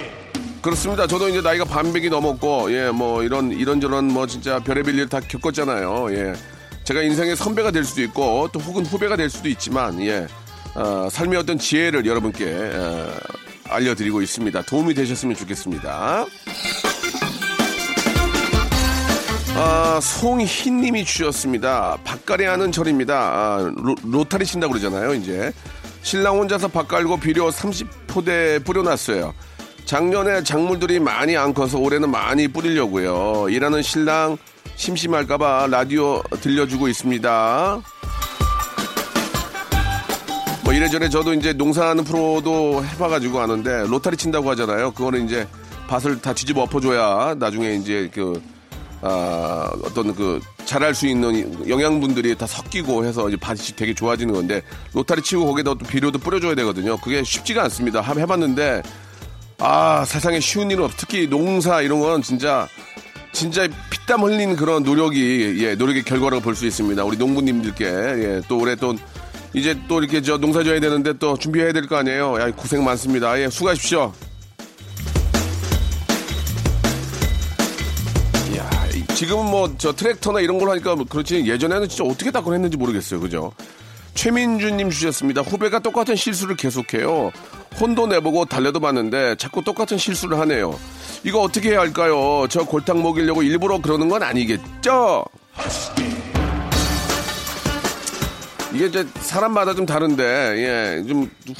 그렇습니다. 0.61 1.07
저도 1.07 1.27
이제 1.29 1.41
나이가 1.41 1.65
반백이 1.65 2.09
넘었고, 2.09 2.71
예, 2.71 2.89
뭐, 2.89 3.21
이런, 3.23 3.51
이런저런 3.51 4.05
뭐, 4.07 4.25
진짜 4.25 4.59
별의별 4.59 4.95
일 4.95 5.07
다 5.09 5.19
겪었잖아요. 5.19 6.07
예. 6.11 6.33
제가 6.83 7.01
인생의 7.01 7.35
선배가 7.35 7.71
될 7.71 7.83
수도 7.83 8.01
있고, 8.03 8.49
또 8.53 8.59
혹은 8.59 8.85
후배가 8.85 9.17
될 9.17 9.29
수도 9.29 9.49
있지만, 9.49 10.01
예. 10.01 10.27
어, 10.75 11.07
삶의 11.11 11.39
어떤 11.39 11.57
지혜를 11.57 12.05
여러분께, 12.05 12.45
어, 12.73 13.13
알려드리고 13.69 14.21
있습니다. 14.21 14.61
도움이 14.63 14.93
되셨으면 14.93 15.35
좋겠습니다. 15.35 16.25
아, 19.59 19.99
송희 20.01 20.45
님이 20.71 21.03
주셨습니다. 21.03 21.97
밭갈이 22.03 22.45
하는 22.45 22.71
절입니다. 22.71 23.15
아, 23.15 23.71
로, 24.03 24.23
타리 24.23 24.45
친다고 24.45 24.73
그러잖아요, 24.73 25.13
이제. 25.15 25.51
신랑 26.03 26.37
혼자서 26.37 26.69
밭 26.69 26.87
갈고 26.87 27.17
비료 27.19 27.49
30포대 27.49 28.63
뿌려놨어요. 28.63 29.33
작년에 29.87 30.43
작물들이 30.43 30.99
많이 30.99 31.37
안 31.37 31.53
커서 31.53 31.79
올해는 31.79 32.11
많이 32.11 32.49
뿌리려고요. 32.49 33.47
일하는 33.49 33.81
신랑 33.81 34.37
심심할까봐 34.75 35.67
라디오 35.71 36.21
들려주고 36.41 36.89
있습니다. 36.89 37.81
뭐 40.65 40.73
이래저래 40.73 41.07
저도 41.07 41.33
이제 41.33 41.53
농사하는 41.53 42.03
프로도 42.03 42.83
해봐가지고 42.83 43.39
아는데 43.39 43.87
로타리 43.87 44.17
친다고 44.17 44.49
하잖아요. 44.51 44.91
그거는 44.91 45.25
이제 45.25 45.47
밭을 45.87 46.21
다 46.21 46.33
뒤집어 46.33 46.63
엎어줘야 46.63 47.35
나중에 47.39 47.75
이제 47.75 48.09
그 48.13 48.41
아, 49.01 49.71
어떤 49.85 50.13
그 50.13 50.41
잘할 50.65 50.93
수 50.95 51.07
있는 51.07 51.69
영양분들이 51.69 52.37
다 52.37 52.45
섞이고 52.45 53.05
해서 53.05 53.29
이제 53.29 53.37
밭이 53.37 53.77
되게 53.77 53.93
좋아지는 53.93 54.33
건데 54.33 54.61
로타리 54.93 55.21
치고 55.21 55.45
거기다 55.45 55.75
또 55.75 55.77
비료도 55.77 56.19
뿌려줘야 56.19 56.55
되거든요. 56.55 56.97
그게 56.97 57.23
쉽지가 57.23 57.63
않습니다. 57.63 58.01
한번 58.01 58.23
해봤는데 58.23 58.81
아 59.59 60.05
세상에 60.05 60.39
쉬운 60.39 60.69
일은 60.69 60.83
없. 60.83 60.91
특히 60.97 61.27
농사 61.27 61.81
이런 61.81 61.99
건 61.99 62.21
진짜 62.21 62.67
진짜 63.31 63.67
피땀 63.89 64.23
흘린 64.23 64.55
그런 64.55 64.83
노력이 64.83 65.55
예 65.63 65.75
노력의 65.75 66.03
결과라고 66.03 66.41
볼 66.43 66.55
수 66.55 66.65
있습니다. 66.65 67.03
우리 67.03 67.17
농부님들께 67.17 67.85
예, 67.85 68.41
또 68.47 68.59
올해 68.59 68.75
또 68.75 68.95
이제 69.53 69.77
또 69.87 69.99
이렇게 69.99 70.21
저 70.21 70.37
농사 70.37 70.63
져야 70.63 70.79
되는데 70.79 71.13
또 71.17 71.37
준비해야 71.37 71.73
될 71.73 71.87
거 71.87 71.95
아니에요. 71.97 72.39
야, 72.39 72.51
고생 72.51 72.83
많습니다. 72.83 73.39
예, 73.39 73.49
수고하십시오. 73.49 74.13
야, 78.57 78.69
이- 78.93 79.13
지금은 79.15 79.45
뭐 79.49 79.73
저 79.77 79.91
트랙터나 79.93 80.39
이런 80.41 80.59
걸 80.59 80.69
하니까 80.69 80.95
뭐 80.95 81.05
그렇지 81.07 81.45
예전에는 81.47 81.89
진짜 81.89 82.03
어떻게 82.03 82.29
닦곤 82.31 82.53
했는지 82.53 82.77
모르겠어요. 82.77 83.19
그죠? 83.19 83.51
최민주님 84.21 84.89
주셨습니다. 84.89 85.41
후배가 85.41 85.77
똑같은 85.79 86.15
실수를 86.15 86.55
계속해요. 86.55 87.31
혼도 87.79 88.07
내보고 88.07 88.45
달래도 88.45 88.79
봤는데 88.79 89.35
자꾸 89.35 89.63
똑같은 89.63 89.99
실수를 89.99 90.39
하네요. 90.39 90.77
이거 91.23 91.41
어떻게 91.41 91.69
해야 91.69 91.81
할까요? 91.81 92.47
저 92.49 92.63
골탕 92.65 93.03
먹이려고 93.03 93.43
일부러 93.43 93.77
그러는 93.79 94.09
건 94.09 94.23
아니겠죠? 94.23 95.23
이게 98.73 98.87
이제 98.87 99.05
사람마다 99.19 99.75
좀 99.75 99.85
다른데, 99.85 100.23
예, 100.23 101.03
좀 101.07 101.29
후- 101.47 101.53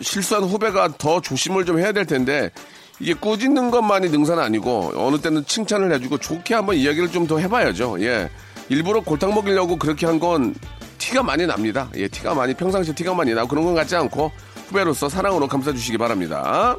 실수한 0.00 0.44
후배가 0.44 0.90
더 0.98 1.20
조심을 1.20 1.64
좀 1.64 1.78
해야 1.80 1.90
될 1.92 2.06
텐데, 2.06 2.50
이게 3.00 3.12
꾸짖는 3.14 3.70
것만이 3.72 4.08
능사는 4.08 4.40
아니고, 4.42 4.92
어느 4.96 5.18
때는 5.20 5.44
칭찬을 5.46 5.92
해주고 5.92 6.18
좋게 6.18 6.54
한번 6.54 6.76
이야기를 6.76 7.10
좀 7.10 7.26
더 7.26 7.38
해봐야죠. 7.38 7.96
예. 8.00 8.30
일부러 8.68 9.00
골탕 9.00 9.34
먹이려고 9.34 9.76
그렇게 9.76 10.06
한 10.06 10.18
건 10.20 10.54
티가 11.04 11.22
많이 11.22 11.46
납니다. 11.46 11.90
예, 11.96 12.08
티가 12.08 12.34
많이, 12.34 12.54
평상시에 12.54 12.94
티가 12.94 13.12
많이 13.12 13.34
나고 13.34 13.46
그런 13.46 13.64
건 13.64 13.74
같지 13.74 13.94
않고, 13.94 14.32
후배로서 14.68 15.06
사랑으로 15.10 15.46
감싸주시기 15.46 15.98
바랍니다. 15.98 16.76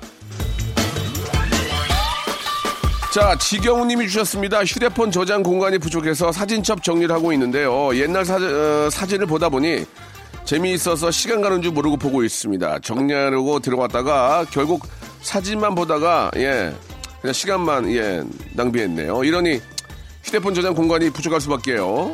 자, 3.14 3.38
지경우님이 3.38 4.08
주셨습니다. 4.08 4.66
휴대폰 4.66 5.12
저장 5.12 5.44
공간이 5.44 5.78
부족해서 5.78 6.32
사진첩 6.32 6.84
정리를 6.84 7.14
하고 7.14 7.32
있는데요. 7.34 7.96
옛날 7.96 8.26
사, 8.26 8.38
진을 9.06 9.28
보다 9.28 9.48
보니 9.48 9.86
재미있어서 10.44 11.12
시간 11.12 11.42
가는 11.42 11.62
줄 11.62 11.72
모르고 11.72 11.98
보고 11.98 12.24
있습니다. 12.24 12.80
정리하려고 12.80 13.60
들어갔다가 13.60 14.46
결국 14.50 14.88
사진만 15.22 15.76
보다가 15.76 16.32
예 16.36 16.74
그냥 17.22 17.34
시간만 17.34 17.92
예 17.92 18.24
낭비했네요. 18.54 19.24
이러니 19.24 19.62
휴대폰 20.24 20.54
저장 20.54 20.74
공간이 20.74 21.10
부족할 21.10 21.40
수밖에요. 21.40 22.12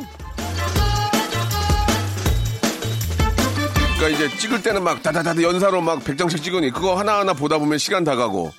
이제 4.12 4.30
찍을 4.38 4.62
때는 4.62 4.84
막 4.84 5.02
다다다다 5.02 5.42
연사로 5.42 5.82
막 5.82 6.00
100장씩 6.04 6.44
찍으니 6.44 6.72
그거 6.72 6.96
하나하나 6.98 7.34
보다 7.34 7.58
보면 7.58 7.78
시간 7.78 8.04
다 8.04 8.16
가고 8.16 8.52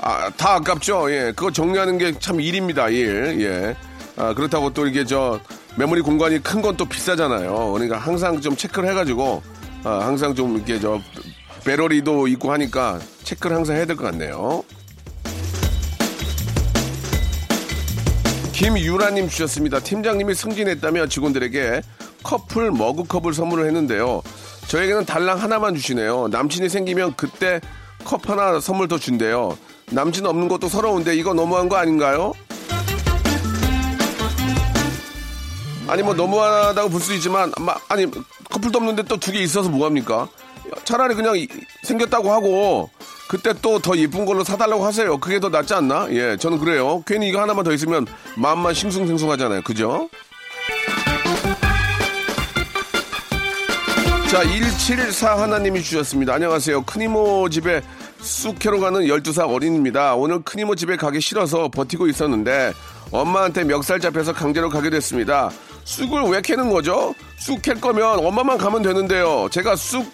아, 0.00 0.30
다 0.36 0.54
아깝죠. 0.54 1.10
예. 1.12 1.32
그거 1.34 1.50
정리하는 1.50 1.98
게 1.98 2.12
참 2.18 2.40
일입니다. 2.40 2.88
일. 2.88 3.40
예. 3.40 3.76
아, 4.16 4.34
그렇다고 4.34 4.72
또 4.72 4.86
이게 4.86 5.04
저 5.04 5.40
메모리 5.76 6.00
공간이 6.02 6.42
큰 6.42 6.62
건 6.62 6.76
또 6.76 6.84
비싸잖아요. 6.84 7.72
그러니까 7.72 7.98
항상 7.98 8.40
좀 8.40 8.56
체크를 8.56 8.88
해가지고 8.90 9.42
아, 9.84 10.00
항상 10.02 10.34
좀 10.34 10.56
이렇게 10.56 10.78
저 10.80 11.00
배러리도 11.64 12.28
있고 12.28 12.52
하니까 12.52 12.98
체크를 13.24 13.56
항상 13.56 13.76
해야 13.76 13.84
될 13.84 13.96
것 13.96 14.04
같네요. 14.04 14.62
김유라님 18.52 19.28
주셨습니다. 19.28 19.78
팀장님이 19.80 20.34
승진했다며 20.34 21.06
직원들에게 21.06 21.80
커플 22.24 22.70
머그컵을 22.72 23.32
선물을 23.32 23.66
했는데요. 23.66 24.22
저에게는 24.68 25.06
달랑 25.06 25.40
하나만 25.40 25.74
주시네요. 25.74 26.28
남친이 26.28 26.68
생기면 26.68 27.14
그때 27.16 27.60
컵 28.04 28.28
하나 28.28 28.60
선물 28.60 28.86
더 28.88 28.98
준대요. 28.98 29.56
남친 29.90 30.26
없는 30.26 30.48
것도 30.48 30.68
서러운데 30.68 31.16
이거 31.16 31.32
너무한 31.32 31.68
거 31.68 31.76
아닌가요? 31.76 32.32
아니 35.88 36.02
뭐 36.02 36.12
너무하다고 36.12 36.90
볼 36.90 37.00
수 37.00 37.14
있지만 37.14 37.50
마- 37.58 37.76
아니 37.88 38.06
커플도 38.50 38.78
없는데 38.78 39.04
또 39.04 39.16
두 39.16 39.32
개 39.32 39.38
있어서 39.40 39.70
뭐합니까? 39.70 40.28
차라리 40.84 41.14
그냥 41.14 41.34
이- 41.38 41.48
생겼다고 41.84 42.30
하고 42.30 42.90
그때 43.26 43.54
또 43.62 43.78
더 43.78 43.96
예쁜 43.96 44.26
걸로 44.26 44.44
사달라고 44.44 44.84
하세요. 44.84 45.16
그게 45.18 45.40
더 45.40 45.48
낫지 45.48 45.72
않나? 45.72 46.08
예, 46.10 46.36
저는 46.36 46.58
그래요. 46.58 47.02
괜히 47.06 47.28
이거 47.30 47.40
하나만 47.40 47.64
더 47.64 47.72
있으면 47.72 48.06
마음만 48.36 48.74
싱숭생숭하잖아요. 48.74 49.62
그죠? 49.62 50.10
자, 54.30 54.42
174 54.42 55.40
하나님이 55.40 55.82
주셨습니다. 55.82 56.34
안녕하세요. 56.34 56.82
큰이모 56.82 57.48
집에 57.48 57.80
쑥 58.20 58.58
캐러 58.58 58.78
가는 58.78 59.00
12살 59.00 59.48
어린입니다. 59.52 60.14
오늘 60.16 60.42
큰이모 60.42 60.74
집에 60.74 60.96
가기 60.96 61.20
싫어서 61.20 61.68
버티고 61.68 62.06
있었는데 62.08 62.74
엄마한테 63.10 63.64
멱살 63.64 64.00
잡혀서 64.00 64.34
강제로 64.34 64.68
가게 64.68 64.90
됐습니다. 64.90 65.50
쑥을 65.84 66.24
왜 66.24 66.42
캐는 66.42 66.68
거죠? 66.70 67.14
쑥 67.38 67.62
캘 67.62 67.72
거면 67.74 68.24
엄마만 68.26 68.58
가면 68.58 68.82
되는데요. 68.82 69.48
제가 69.50 69.76
쑥, 69.76 70.04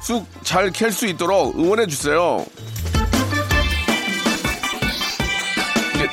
쑥 0.00 0.24
잘 0.44 0.70
캘 0.70 0.88
수 0.92 1.06
있도록 1.06 1.58
응원해 1.58 1.88
주세요. 1.88 2.46
이게, 5.96 6.08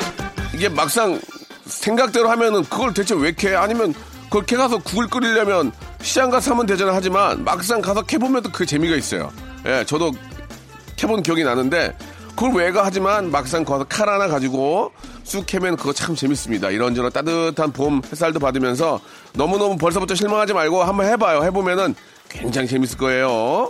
이게 0.55 0.69
막상 0.69 1.19
생각대로 1.67 2.29
하면은 2.31 2.63
그걸 2.63 2.95
대체 2.95 3.13
왜 3.13 3.31
캐? 3.31 3.53
아니면 3.55 3.93
그걸 4.23 4.43
캐 4.47 4.55
가서 4.57 4.79
국을 4.79 5.07
끓이려면 5.07 5.71
시장 6.03 6.29
가서 6.29 6.51
하면 6.51 6.65
되잖아 6.65 6.93
하지만 6.93 7.43
막상 7.43 7.81
가서 7.81 8.01
캐보면 8.03 8.43
또 8.43 8.51
그 8.51 8.65
재미가 8.65 8.95
있어요. 8.95 9.31
예, 9.65 9.83
저도 9.85 10.11
캐본 10.95 11.23
기억이 11.23 11.43
나는데 11.43 11.97
그걸 12.35 12.53
왜가 12.53 12.85
하지만 12.85 13.31
막상 13.31 13.63
가서 13.63 13.83
칼 13.85 14.07
하나 14.09 14.27
가지고 14.27 14.91
쑥 15.23 15.45
캐면 15.45 15.77
그거 15.77 15.93
참 15.93 16.15
재밌습니다. 16.15 16.69
이런저런 16.69 17.11
따뜻한 17.11 17.71
봄 17.71 18.01
햇살도 18.11 18.39
받으면서 18.39 18.99
너무너무 19.33 19.77
벌써부터 19.77 20.13
실망하지 20.13 20.53
말고 20.53 20.83
한번 20.83 21.07
해봐요. 21.07 21.43
해보면은 21.43 21.95
굉장히 22.29 22.67
재밌을 22.67 22.97
거예요. 22.97 23.69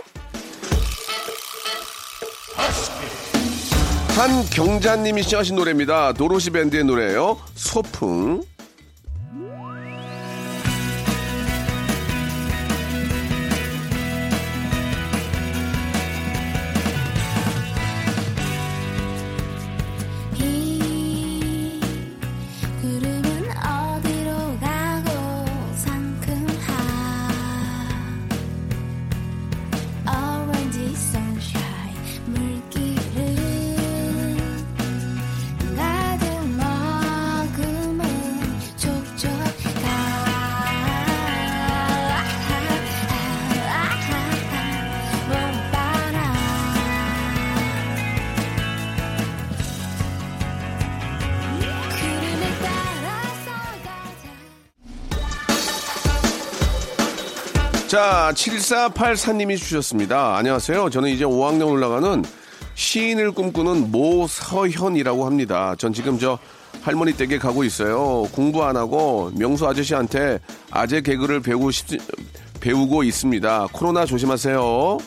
한 4.16 4.44
경자님이 4.50 5.22
시청하신 5.22 5.56
노래입니다. 5.56 6.12
도로시 6.12 6.50
밴드의 6.50 6.84
노래예요. 6.84 7.38
소풍. 7.54 8.42
자, 57.94 58.32
7484님이 58.34 59.56
주셨습니다. 59.56 60.36
안녕하세요. 60.36 60.90
저는 60.90 61.10
이제 61.10 61.24
5학년 61.24 61.70
올라가는 61.70 62.24
시인을 62.74 63.30
꿈꾸는 63.30 63.92
모서현이라고 63.92 65.24
합니다. 65.24 65.76
전 65.78 65.92
지금 65.92 66.18
저 66.18 66.36
할머니 66.82 67.12
댁에 67.12 67.38
가고 67.38 67.62
있어요. 67.62 68.24
공부 68.32 68.64
안 68.64 68.76
하고 68.76 69.30
명수 69.36 69.68
아저씨한테 69.68 70.40
아재 70.72 71.02
개그를 71.02 71.38
배우고 71.38 71.70
싶, 71.70 71.86
배우고 72.58 73.04
있습니다. 73.04 73.68
코로나 73.70 74.04
조심하세요. 74.04 74.98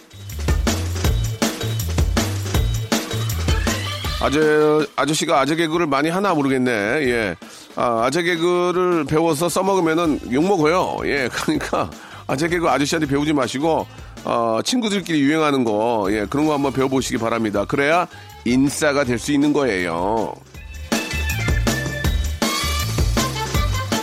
아재, 4.21 4.88
아저씨가 4.95 5.41
아재 5.41 5.58
개그를 5.58 5.88
많이 5.88 6.08
하나 6.08 6.34
모르겠네. 6.34 6.71
예. 6.71 7.36
아, 7.76 8.06
아재 8.06 8.23
개그를 8.23 9.04
배워서 9.04 9.50
써먹으면은 9.50 10.21
욕먹어요. 10.32 11.00
예. 11.04 11.28
그러니까 11.34 11.89
아재 12.28 12.48
개그 12.50 12.68
아저씨한테 12.70 13.08
배우지 13.08 13.34
마시고, 13.34 13.88
어, 14.26 14.60
친구들끼리 14.63 15.22
유행하는 15.22 15.63
거, 15.63 16.08
예. 16.12 16.26
그런 16.30 16.46
거 16.46 16.54
한번 16.54 16.74
배워보시기 16.74 17.18
바랍니다. 17.18 17.66
그래야 17.66 18.08
인싸가 18.46 19.04
될 19.04 19.18
수 19.18 19.32
있는 19.32 19.54
거예요. 19.54 20.34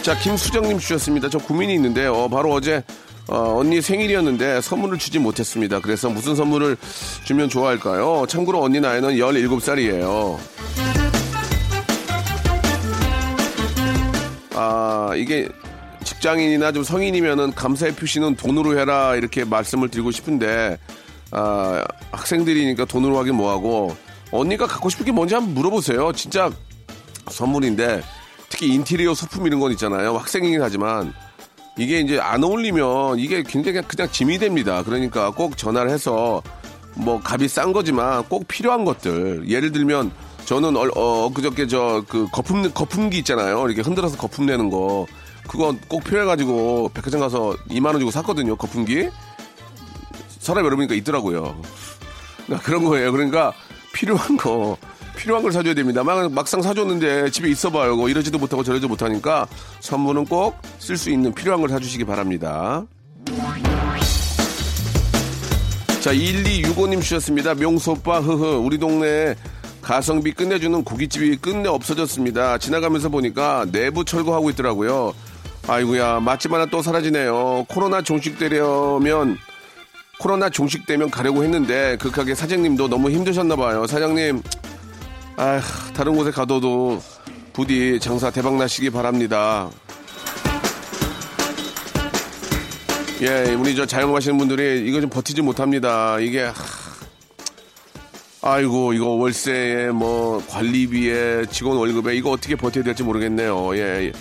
자, 0.03 0.17
김수정님 0.19 0.79
주셨습니다. 0.79 1.29
저 1.31 1.39
고민이 1.39 1.75
있는데요. 1.75 2.13
어, 2.13 2.29
바로 2.29 2.53
어제 2.53 2.83
어, 3.27 3.57
언니 3.59 3.81
생일이었는데 3.81 4.61
선물을 4.61 4.99
주지 4.99 5.19
못했습니다. 5.19 5.81
그래서 5.81 6.11
무슨 6.11 6.35
선물을 6.37 6.77
주면 7.25 7.49
좋아할까요? 7.49 8.27
참고로 8.29 8.63
언니 8.63 8.81
나이는 8.81 9.17
17살이에요. 9.17 10.37
아, 14.57 15.13
이게 15.17 15.49
직장인이나 16.25 16.73
좀 16.73 16.83
성인이면은 16.83 17.53
감사의 17.53 17.95
표시는 17.97 18.37
돈으로 18.37 18.79
해라 18.79 19.15
이렇게 19.15 19.45
말씀을 19.45 19.91
드리고 19.91 20.11
싶은데 20.11 20.79
아, 21.31 21.85
학생들이니까 22.13 22.87
돈으로 22.87 23.19
하긴 23.19 23.35
뭐하고 23.35 23.95
언니가 24.31 24.67
갖고 24.67 24.89
싶은 24.89 25.05
게 25.05 25.13
뭔지 25.13 25.35
한번 25.35 25.53
물어보세요. 25.53 26.13
진짜 26.13 26.51
선물인데 27.29 28.03
특히 28.49 28.69
인테리어 28.69 29.13
소품 29.13 29.47
이런 29.47 29.61
건 29.61 29.71
있잖아요. 29.73 30.17
학생이긴 30.17 30.63
하지만 30.63 31.13
이게 31.77 32.01
이제 32.01 32.19
안 32.19 32.43
어울리면 32.43 33.19
이게 33.19 33.43
굉장히 33.43 33.83
그냥 33.83 34.11
짐이 34.11 34.39
됩니다. 34.39 34.83
그러니까 34.83 35.31
꼭 35.31 35.59
전화를 35.59 35.91
해서 35.91 36.43
뭐 36.95 37.21
값이 37.23 37.49
싼 37.49 37.75
거지만 37.75 38.25
꼭 38.31 38.49
필요한 38.49 38.87
것들 38.87 39.45
예를 39.51 39.73
들면 39.73 40.11
저는 40.47 40.77
얼, 40.77 40.91
어, 40.95 41.31
그저께 41.35 41.67
저 41.67 42.03
그 42.09 42.29
거품 42.33 42.71
거품기 42.73 43.19
있잖아요. 43.19 43.67
이렇게 43.67 43.83
흔들어서 43.83 44.17
거품 44.17 44.47
내는 44.47 44.71
거 44.71 45.07
그거 45.47 45.75
꼭 45.89 46.05
필요해가지고 46.05 46.91
백화점 46.95 47.21
가서 47.21 47.57
2만 47.71 47.87
원 47.87 47.99
주고 47.99 48.11
샀거든요. 48.11 48.57
거품기 48.57 49.09
사람 50.41 50.65
여러분니까 50.65 50.95
있더라고요. 50.95 51.61
그러니까 52.47 52.67
그런 52.67 52.85
거예요. 52.85 53.13
그러니까 53.13 53.53
필요한 53.93 54.37
거 54.37 54.77
필요한 55.17 55.43
걸 55.43 55.53
사줘야 55.53 55.75
됩니다. 55.75 56.03
막, 56.03 56.31
막상 56.33 56.61
사줬는데 56.61 57.31
집에 57.31 57.49
있어봐요. 57.49 57.97
뭐 57.97 58.09
이러지도 58.09 58.39
못하고 58.39 58.65
저러지도 58.65 58.89
못하니까 58.89 59.47
선물은 59.81 60.25
꼭 60.27 60.57
쓸 60.79 60.97
수 60.99 61.11
있는 61.11 61.33
필요한 61.33 61.61
걸 61.61 61.71
사주시기 61.71 62.05
바랍니다. 62.05 62.85
자, 66.01 66.13
1265님 66.13 67.01
주셨습니다. 67.01 67.55
명소빠, 67.55 68.21
흐흐. 68.21 68.59
우리 68.59 68.77
동네에 68.77 69.35
가성비 69.81 70.33
끝내주는 70.33 70.85
고깃집이 70.85 71.37
끝내 71.39 71.69
없어졌습니다. 71.69 72.59
지나가면서 72.59 73.09
보니까 73.09 73.65
내부 73.73 74.05
철거하고 74.05 74.51
있더라고요. 74.51 75.15
아이고야 75.67 76.21
맛집 76.21 76.53
하나 76.53 76.67
또 76.67 76.83
사라지네요. 76.83 77.65
코로나 77.69 78.03
종식되려면 78.03 79.39
코로나 80.19 80.51
종식되면 80.51 81.11
가려고 81.11 81.43
했는데 81.43 81.97
그 81.99 82.11
가게 82.11 82.35
사장님도 82.35 82.89
너무 82.89 83.11
힘드셨나 83.11 83.57
봐요. 83.57 83.87
사장님, 83.87 84.43
아 85.37 85.61
다른 85.95 86.15
곳에 86.17 86.31
가둬도 86.31 87.03
부디 87.53 87.99
장사 88.01 88.31
대박 88.31 88.57
나시기 88.57 88.91
바랍니다. 88.91 89.71
예, 93.23 93.55
우리 93.55 93.75
저 93.75 93.87
자영업하시는 93.87 94.37
분들이 94.37 94.87
이거 94.87 95.01
좀 95.01 95.09
버티지 95.09 95.41
못합니다. 95.41 96.19
이게 96.21 96.51
아이고 98.43 98.93
이거 98.93 99.07
월세에 99.11 99.91
뭐 99.93 100.45
관리비에 100.47 101.47
직원 101.47 101.79
월급에 101.79 102.15
이거 102.17 102.31
어떻게 102.31 102.55
버텨야 102.55 102.85
될지 102.85 103.03
모르겠네요. 103.03 103.75
예. 103.77 104.07
예. 104.07 104.13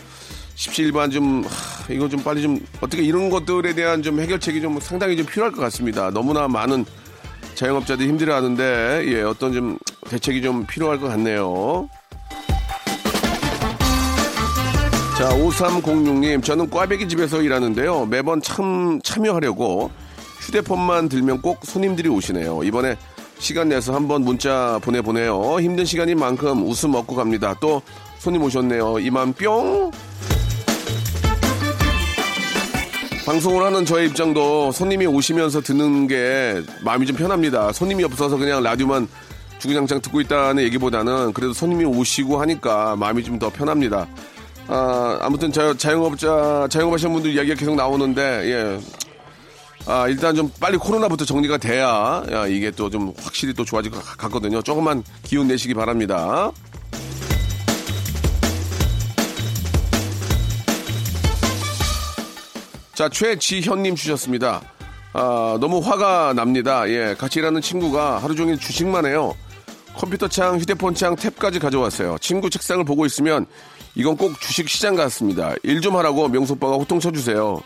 17반 0.55 1.11
좀 1.11 1.43
하, 1.43 1.93
이거 1.93 2.07
좀 2.07 2.21
빨리 2.23 2.41
좀 2.41 2.59
어떻게 2.81 3.03
이런 3.03 3.29
것들에 3.29 3.73
대한 3.73 4.01
좀 4.03 4.19
해결책이 4.19 4.61
좀 4.61 4.79
상당히 4.79 5.17
좀 5.17 5.25
필요할 5.25 5.51
것 5.51 5.61
같습니다. 5.61 6.09
너무나 6.11 6.47
많은 6.47 6.85
자영업자들이 7.55 8.07
힘들어하는데 8.09 9.05
예, 9.07 9.21
어떤 9.21 9.53
좀 9.53 9.77
대책이 10.09 10.41
좀 10.41 10.65
필요할 10.65 10.99
것 10.99 11.07
같네요. 11.09 11.89
자, 15.17 15.29
5306님, 15.29 16.43
저는 16.43 16.69
꽈배기 16.69 17.07
집에서 17.07 17.41
일하는데요. 17.41 18.07
매번 18.07 18.41
참, 18.41 18.99
참여하려고 19.03 19.91
휴대폰만 20.39 21.07
들면 21.07 21.41
꼭 21.41 21.59
손님들이 21.63 22.09
오시네요. 22.09 22.63
이번에 22.63 22.97
시간 23.37 23.69
내서 23.69 23.93
한번 23.93 24.23
문자 24.23 24.79
보내보네요. 24.81 25.59
힘든 25.59 25.85
시간인 25.85 26.17
만큼 26.17 26.65
웃음 26.65 26.91
먹고 26.91 27.15
갑니다. 27.15 27.55
또 27.61 27.81
손님 28.17 28.41
오셨네요. 28.43 28.99
이만 28.99 29.33
뿅! 29.33 29.91
방송을 33.25 33.63
하는 33.63 33.85
저의 33.85 34.07
입장도 34.09 34.71
손님이 34.73 35.05
오시면서 35.05 35.61
듣는 35.61 36.07
게 36.07 36.61
마음이 36.81 37.05
좀 37.05 37.15
편합니다. 37.15 37.71
손님이 37.71 38.03
없어서 38.03 38.35
그냥 38.37 38.61
라디오만 38.61 39.07
주구장창 39.59 40.01
듣고 40.01 40.19
있다는 40.19 40.61
얘기보다는 40.63 41.31
그래도 41.31 41.53
손님이 41.53 41.85
오시고 41.85 42.41
하니까 42.41 42.95
마음이 42.97 43.23
좀 43.23 43.39
더 43.39 43.49
편합니다. 43.49 44.07
아, 44.67 45.17
아무튼 45.21 45.51
자, 45.51 45.73
자영업자, 45.75 46.67
자영업 46.69 46.93
하시는 46.93 47.11
분들 47.13 47.33
이야기가 47.33 47.55
계속 47.55 47.75
나오는데, 47.75 48.21
예. 48.21 48.79
아, 49.85 50.07
일단 50.07 50.33
좀 50.35 50.49
빨리 50.59 50.77
코로나부터 50.77 51.25
정리가 51.25 51.57
돼야, 51.57 52.23
야, 52.31 52.47
이게 52.47 52.71
또 52.71 52.89
좀 52.89 53.13
확실히 53.21 53.53
또 53.53 53.65
좋아질 53.65 53.91
것 53.91 54.01
같거든요. 54.17 54.61
조금만 54.61 55.03
기운 55.23 55.47
내시기 55.47 55.73
바랍니다. 55.73 56.51
자, 62.95 63.09
최지현님 63.09 63.95
주셨습니다. 63.95 64.61
아, 65.13 65.57
너무 65.59 65.79
화가 65.79 66.33
납니다. 66.33 66.87
예, 66.89 67.15
같이 67.17 67.39
일하는 67.39 67.61
친구가 67.61 68.19
하루 68.19 68.35
종일 68.35 68.57
주식만 68.59 69.05
해요. 69.05 69.35
컴퓨터 69.95 70.27
창, 70.27 70.57
휴대폰 70.59 70.95
창, 70.95 71.15
탭까지 71.15 71.59
가져왔어요. 71.59 72.17
친구 72.19 72.49
책상을 72.49 72.83
보고 72.83 73.05
있으면 73.05 73.45
이건 73.95 74.17
꼭 74.17 74.39
주식 74.41 74.67
시장 74.69 74.95
같습니다. 74.95 75.53
일 75.63 75.81
좀 75.81 75.95
하라고 75.97 76.27
명소빠가 76.27 76.75
호통 76.75 76.99
쳐주세요. 76.99 77.61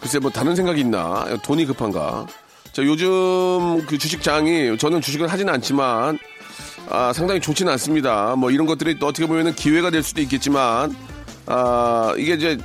글쎄 0.00 0.18
뭐 0.18 0.30
다른 0.30 0.54
생각이 0.56 0.80
있나? 0.80 1.24
돈이 1.42 1.64
급한가? 1.66 2.26
자 2.72 2.82
요즘 2.84 3.84
그 3.86 3.96
주식장이 3.98 4.76
저는 4.78 5.00
주식을 5.00 5.26
하지는 5.28 5.52
않지만 5.54 6.18
아, 6.90 7.12
상당히 7.14 7.40
좋지는 7.40 7.72
않습니다. 7.72 8.34
뭐 8.36 8.50
이런 8.50 8.66
것들이 8.66 8.98
또 8.98 9.06
어떻게 9.06 9.26
보면 9.26 9.54
기회가 9.54 9.90
될 9.90 10.02
수도 10.02 10.20
있겠지만 10.22 10.94
아 11.50 12.14
이게 12.18 12.34
이제 12.34 12.58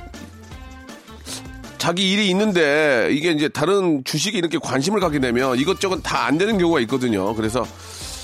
자기 1.78 2.12
일이 2.12 2.28
있는데 2.30 3.08
이게 3.12 3.30
이제 3.32 3.48
다른 3.48 4.02
주식에 4.04 4.36
이렇게 4.38 4.58
관심을 4.58 5.00
갖게 5.00 5.18
되면 5.20 5.58
이것저것 5.58 6.00
다 6.02 6.24
안 6.26 6.38
되는 6.38 6.56
경우가 6.58 6.80
있거든요. 6.80 7.34
그래서 7.34 7.66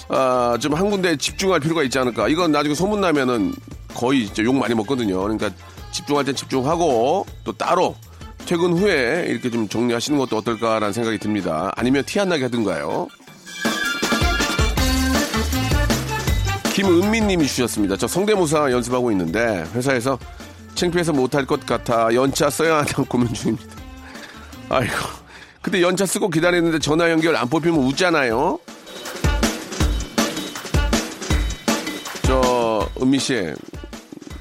아, 0.08 0.56
좀 0.60 0.74
한 0.74 0.90
군데 0.90 1.16
집중할 1.16 1.60
필요가 1.60 1.82
있지 1.82 1.98
않을까. 1.98 2.28
이건 2.28 2.52
나중에 2.52 2.74
소문나면은 2.74 3.52
거의 3.94 4.26
진짜 4.26 4.42
욕 4.42 4.54
많이 4.56 4.74
먹거든요. 4.74 5.20
그러니까 5.22 5.50
집중할 5.92 6.24
땐 6.24 6.34
집중하고 6.34 7.26
또 7.44 7.52
따로 7.52 7.94
퇴근 8.46 8.72
후에 8.76 9.26
이렇게 9.28 9.50
좀 9.50 9.68
정리하시는 9.68 10.18
것도 10.18 10.36
어떨까라는 10.38 10.92
생각이 10.92 11.18
듭니다. 11.18 11.70
아니면 11.76 12.02
티 12.06 12.18
안 12.20 12.28
나게 12.30 12.44
하든가요. 12.44 13.08
김은민 16.74 17.26
님이 17.26 17.46
주셨습니다. 17.46 17.96
저 17.96 18.06
성대모사 18.06 18.70
연습하고 18.72 19.10
있는데 19.12 19.66
회사에서 19.74 20.18
창피해서 20.80 21.12
못할 21.12 21.44
것 21.44 21.66
같아 21.66 22.08
연차 22.14 22.48
써야 22.48 22.78
한다고 22.78 23.04
고민 23.04 23.34
중입니다. 23.34 23.76
아이고. 24.70 24.94
근데 25.60 25.82
연차 25.82 26.06
쓰고 26.06 26.30
기다리는데 26.30 26.78
전화 26.78 27.10
연결 27.10 27.36
안 27.36 27.46
뽑히면 27.50 27.78
웃잖아요. 27.80 28.58
저 32.22 32.88
은미 33.02 33.18
씨 33.18 33.52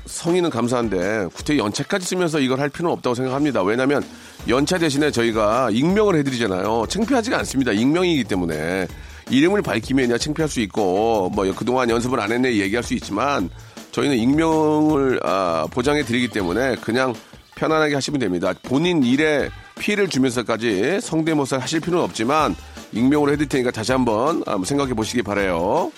성의는 0.05 0.49
감사한데 0.49 1.27
구태 1.33 1.57
연차까지 1.57 2.05
쓰면서 2.05 2.39
이걸 2.39 2.61
할 2.61 2.69
필요는 2.69 2.93
없다고 2.93 3.15
생각합니다. 3.15 3.61
왜냐하면 3.63 4.01
연차 4.47 4.77
대신에 4.77 5.11
저희가 5.11 5.71
익명을 5.71 6.15
해드리잖아요. 6.19 6.85
창피하지가 6.87 7.37
않습니다. 7.39 7.73
익명이기 7.73 8.23
때문에 8.23 8.87
이름을 9.29 9.61
밝히면야 9.61 10.17
창피할 10.17 10.47
수 10.47 10.61
있고 10.61 11.31
뭐 11.33 11.53
그동안 11.53 11.89
연습을 11.89 12.17
안 12.21 12.31
했네 12.31 12.55
얘기할 12.55 12.81
수 12.81 12.93
있지만 12.93 13.49
저희는 13.91 14.17
익명을 14.17 15.19
아, 15.23 15.67
보장해 15.71 16.03
드리기 16.03 16.29
때문에 16.29 16.75
그냥 16.77 17.13
편안하게 17.55 17.95
하시면 17.95 18.19
됩니다. 18.19 18.53
본인 18.63 19.03
일에 19.03 19.49
피해를 19.79 20.07
주면서까지 20.07 21.01
성대모사 21.01 21.57
하실 21.57 21.79
필요는 21.79 22.03
없지만 22.03 22.55
익명으로 22.91 23.31
해드릴 23.33 23.49
테니까 23.49 23.71
다시 23.71 23.91
한번 23.91 24.43
한번 24.45 24.63
생각해 24.63 24.93
보시기 24.93 25.21
바래요. 25.21 25.91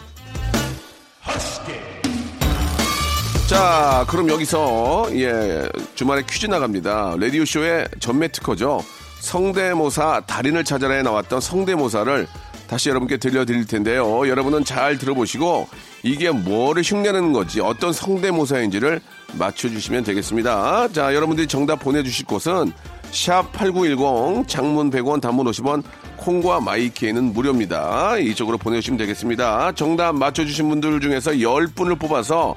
자, 3.47 4.06
그럼 4.08 4.30
여기서 4.30 5.10
예 5.13 5.67
주말에 5.95 6.23
퀴즈 6.27 6.45
나갑니다. 6.45 7.15
라디오 7.19 7.43
쇼의 7.43 7.89
전매 7.99 8.30
특허죠. 8.30 8.82
성대모사 9.19 10.21
달인을 10.25 10.63
찾아라에 10.63 11.04
나왔던 11.04 11.41
성대모사를 11.41 12.27
다시 12.67 12.89
여러분께 12.89 13.17
들려드릴 13.17 13.67
텐데요. 13.67 14.27
여러분은 14.27 14.63
잘 14.63 14.97
들어보시고 14.97 15.67
이게 16.03 16.31
뭐를 16.31 16.83
흉내내는 16.83 17.33
건지 17.33 17.61
어떤 17.61 17.93
성대모사인지를 17.93 19.01
맞춰주시면 19.33 20.03
되겠습니다. 20.03 20.87
자, 20.89 21.13
여러분들이 21.13 21.47
정답 21.47 21.77
보내주실 21.77 22.25
곳은 22.25 22.71
샵 23.11 23.51
8910 23.51 24.47
장문 24.47 24.89
100원 24.89 25.21
단문 25.21 25.45
50원 25.47 25.83
콩과 26.17 26.61
마이키에는 26.61 27.33
무료입니다. 27.33 28.17
이쪽으로 28.17 28.57
보내주시면 28.57 28.97
되겠습니다. 28.97 29.73
정답 29.73 30.15
맞춰주신 30.15 30.69
분들 30.69 31.01
중에서 31.01 31.31
10분을 31.31 31.99
뽑아서 31.99 32.55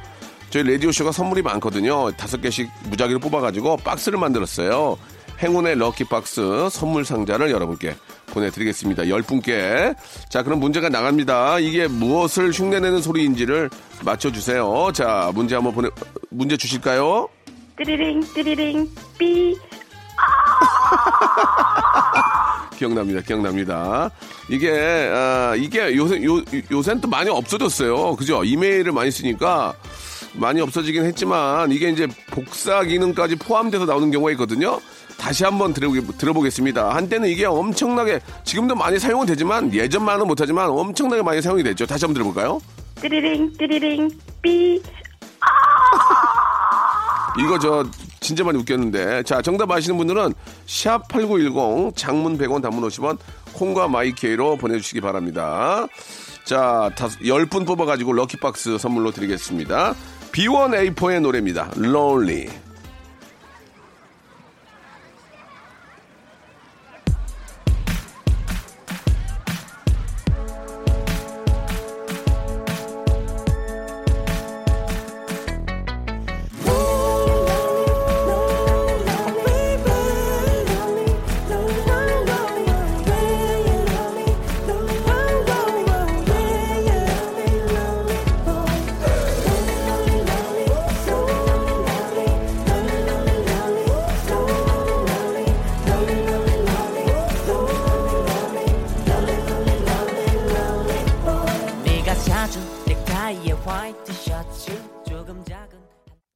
저희 0.50 0.62
라디오쇼가 0.62 1.12
선물이 1.12 1.42
많거든요. 1.42 2.12
다섯 2.12 2.40
개씩 2.40 2.70
무작위로 2.88 3.18
뽑아가지고 3.18 3.78
박스를 3.78 4.18
만들었어요. 4.18 4.96
행운의 5.42 5.76
럭키박스 5.76 6.68
선물 6.70 7.04
상자를 7.04 7.50
여러분께 7.50 7.96
보내드리겠습니다. 8.34 9.08
열 9.08 9.22
분께. 9.22 9.94
자, 10.28 10.42
그럼 10.42 10.60
문제가 10.60 10.88
나갑니다. 10.88 11.60
이게 11.60 11.86
무엇을 11.86 12.50
흉내내는 12.50 13.00
소리인지를 13.00 13.70
맞춰주세요. 14.04 14.90
자, 14.92 15.30
문제 15.34 15.54
한번 15.54 15.74
보내, 15.74 15.88
문제 16.30 16.56
주실까요? 16.56 17.28
띠리링 17.78 18.20
띠리링 18.34 18.88
삐 19.18 19.56
기억납니다. 22.76 23.20
기억납니다. 23.22 24.10
이게, 24.50 24.70
아, 25.12 25.54
이게 25.56 25.96
요새, 25.96 26.22
요, 26.24 26.42
요새는 26.70 27.00
또 27.00 27.08
많이 27.08 27.30
없어졌어요. 27.30 28.16
그죠? 28.16 28.44
이메일을 28.44 28.92
많이 28.92 29.10
쓰니까 29.10 29.74
많이 30.34 30.60
없어지긴 30.60 31.04
했지만 31.04 31.70
이게 31.70 31.90
이제 31.90 32.06
복사 32.30 32.82
기능까지 32.82 33.36
포함돼서 33.36 33.86
나오는 33.86 34.10
경우가 34.10 34.32
있거든요. 34.32 34.80
다시 35.24 35.42
한번 35.42 35.72
들어보겠습니다. 35.72 36.94
한때는 36.94 37.30
이게 37.30 37.46
엄청나게 37.46 38.20
지금도 38.44 38.74
많이 38.74 38.98
사용은 38.98 39.24
되지만 39.24 39.72
예전만은 39.72 40.26
못하지만 40.26 40.68
엄청나게 40.68 41.22
많이 41.22 41.40
사용이 41.40 41.62
됐죠. 41.62 41.86
다시 41.86 42.04
한번 42.04 42.22
들어볼까요? 42.22 42.60
띠리링 43.00 43.54
띠리링 43.56 44.10
삐 44.42 44.82
이거 47.40 47.58
저 47.58 47.86
진짜 48.20 48.44
많이 48.44 48.58
웃겼는데 48.58 49.22
자 49.22 49.40
정답 49.40 49.70
아시는 49.70 49.96
분들은 49.96 50.34
샵 50.66 51.08
8910 51.08 51.96
장문 51.96 52.36
100원 52.36 52.60
단문 52.60 52.86
50원 52.86 53.16
콩과 53.54 53.88
my 53.88 54.16
K로 54.16 54.58
보내주시기 54.58 55.00
바랍니다. 55.00 55.86
자, 56.44 56.90
다섯, 56.94 57.18
10분 57.20 57.66
뽑아가지고 57.66 58.12
럭키박스 58.12 58.76
선물로 58.76 59.10
드리겠습니다. 59.12 59.94
B1A4의 60.32 61.20
노래입니다. 61.20 61.70
Lonely. 61.78 62.63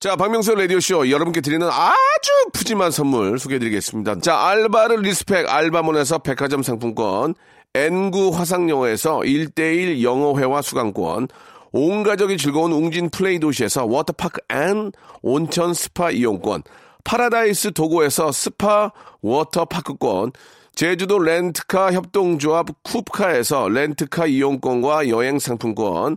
자, 0.08 0.16
박명수 0.16 0.54
라디오쇼 0.54 1.10
여러분께 1.10 1.42
드리는 1.42 1.68
아주 1.68 2.30
푸짐한 2.54 2.92
선물 2.92 3.38
소개해드리겠습니다. 3.38 4.20
자, 4.20 4.38
알바를 4.38 5.02
respect 5.02 5.46
알바몬에서 5.46 6.20
백화점 6.20 6.62
상품권, 6.62 7.34
N구 7.74 8.30
화상영어에서 8.30 9.18
1대1 9.18 10.02
영어회화 10.02 10.62
수강권, 10.62 11.28
온 11.72 12.02
가족이 12.04 12.38
즐거운 12.38 12.72
웅진 12.72 13.10
플레이 13.10 13.38
도시에서 13.38 13.84
워터파크 13.84 14.40
and 14.48 14.92
온천 15.20 15.74
스파 15.74 16.10
이용권, 16.10 16.62
파라다이스 17.04 17.72
도고에서 17.72 18.32
스파 18.32 18.92
워터파크권, 19.20 20.32
제주도 20.74 21.18
렌트카 21.18 21.92
협동조합 21.92 22.82
쿱카에서 22.82 23.70
렌트카 23.70 24.24
이용권과 24.24 25.10
여행 25.10 25.38
상품권, 25.38 26.16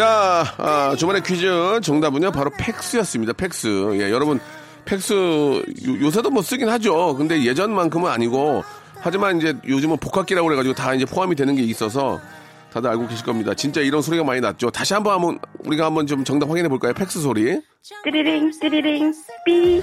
자, 0.00 0.44
아, 0.56 0.96
주말의 0.96 1.22
퀴즈 1.22 1.80
정답은요, 1.82 2.32
바로 2.32 2.50
팩스였습니다. 2.56 3.34
팩스. 3.34 3.98
예, 4.00 4.10
여러분, 4.10 4.40
팩스, 4.86 5.12
요, 6.02 6.10
새도뭐 6.10 6.40
쓰긴 6.40 6.70
하죠. 6.70 7.14
근데 7.16 7.44
예전만큼은 7.44 8.10
아니고, 8.10 8.64
하지만 8.98 9.36
이제 9.36 9.52
요즘은 9.68 9.98
복합기라고 9.98 10.48
그래가지고 10.48 10.74
다 10.74 10.94
이제 10.94 11.04
포함이 11.04 11.36
되는 11.36 11.54
게 11.54 11.60
있어서 11.64 12.18
다들 12.72 12.88
알고 12.88 13.08
계실 13.08 13.26
겁니다. 13.26 13.52
진짜 13.52 13.82
이런 13.82 14.00
소리가 14.00 14.24
많이 14.24 14.40
났죠. 14.40 14.70
다시 14.70 14.94
한번 14.94 15.12
한번, 15.12 15.38
우리가 15.66 15.84
한번 15.84 16.06
좀 16.06 16.24
정답 16.24 16.48
확인해 16.48 16.70
볼까요? 16.70 16.94
팩스 16.94 17.20
소리. 17.20 17.60
띠리링 18.02 18.52
띠리링 18.58 19.12
삐 19.44 19.82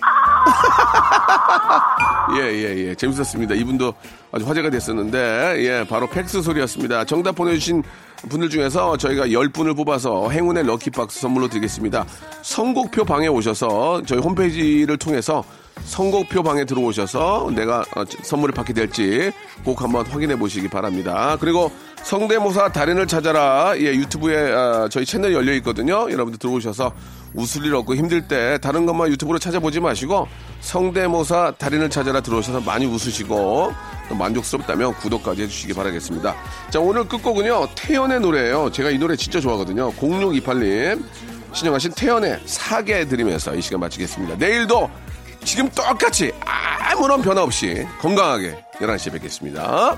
예, 2.38 2.42
예, 2.44 2.76
예. 2.90 2.94
재밌었습니다. 2.94 3.56
이분도 3.56 3.92
아주 4.30 4.46
화제가 4.46 4.70
됐었는데, 4.70 5.56
예, 5.64 5.84
바로 5.88 6.06
팩스 6.06 6.42
소리였습니다. 6.42 7.04
정답 7.06 7.34
보내주신 7.34 7.82
분들 8.28 8.50
중에서 8.50 8.96
저희가 8.96 9.26
10분을 9.26 9.76
뽑아서 9.76 10.30
행운의 10.30 10.64
럭키박스 10.64 11.20
선물로 11.20 11.48
드리겠습니다. 11.48 12.04
선곡표 12.42 13.04
방에 13.04 13.28
오셔서 13.28 14.02
저희 14.06 14.18
홈페이지를 14.20 14.96
통해서 14.96 15.44
선곡표 15.84 16.42
방에 16.42 16.64
들어오셔서 16.64 17.50
내가 17.54 17.84
어, 17.96 18.04
선물을 18.22 18.54
받게 18.54 18.72
될지 18.72 19.32
꼭 19.64 19.82
한번 19.82 20.06
확인해 20.06 20.36
보시기 20.36 20.68
바랍니다. 20.68 21.36
그리고 21.40 21.70
성대모사 22.02 22.72
달인을 22.72 23.06
찾아라 23.06 23.74
예, 23.76 23.94
유튜브에 23.94 24.52
어, 24.52 24.88
저희 24.90 25.04
채널 25.04 25.32
열려 25.32 25.52
있거든요. 25.54 26.10
여러분들 26.10 26.38
들어오셔서 26.38 26.92
웃을 27.34 27.66
일 27.66 27.74
없고 27.74 27.94
힘들 27.94 28.26
때 28.26 28.58
다른 28.62 28.86
것만 28.86 29.10
유튜브로 29.10 29.38
찾아보지 29.38 29.80
마시고 29.80 30.26
성대모사 30.60 31.54
달인을 31.58 31.90
찾아라 31.90 32.20
들어오셔서 32.20 32.60
많이 32.60 32.86
웃으시고 32.86 33.72
또 34.08 34.14
만족스럽다면 34.14 34.94
구독까지 34.94 35.42
해주시기 35.42 35.74
바라겠습니다. 35.74 36.34
자 36.70 36.80
오늘 36.80 37.04
끝곡은요 37.06 37.68
태연의 37.74 38.20
노래예요. 38.20 38.70
제가 38.72 38.90
이 38.90 38.98
노래 38.98 39.16
진짜 39.16 39.40
좋아하거든요. 39.40 39.92
0628님 39.92 41.04
신청하신 41.52 41.92
태연의 41.92 42.40
사계 42.46 43.06
드리면서 43.06 43.54
이 43.54 43.60
시간 43.60 43.80
마치겠습니다. 43.80 44.36
내일도 44.36 44.88
지금 45.48 45.66
똑같이 45.70 46.30
아무런 46.44 47.22
변화 47.22 47.42
없이 47.42 47.86
건강하게 48.02 48.62
11시에 48.74 49.12
뵙겠습니다. 49.12 49.96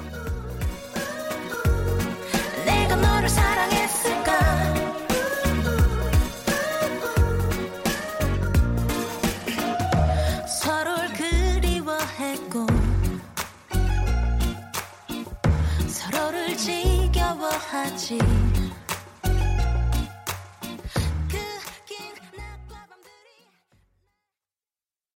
내가 2.65 2.95
너를 2.95 3.29
사랑했을까 3.29 4.33
서로를 10.47 11.09
그리워했고 11.15 12.67
서로를 15.89 16.57
지겨워하지 16.57 18.19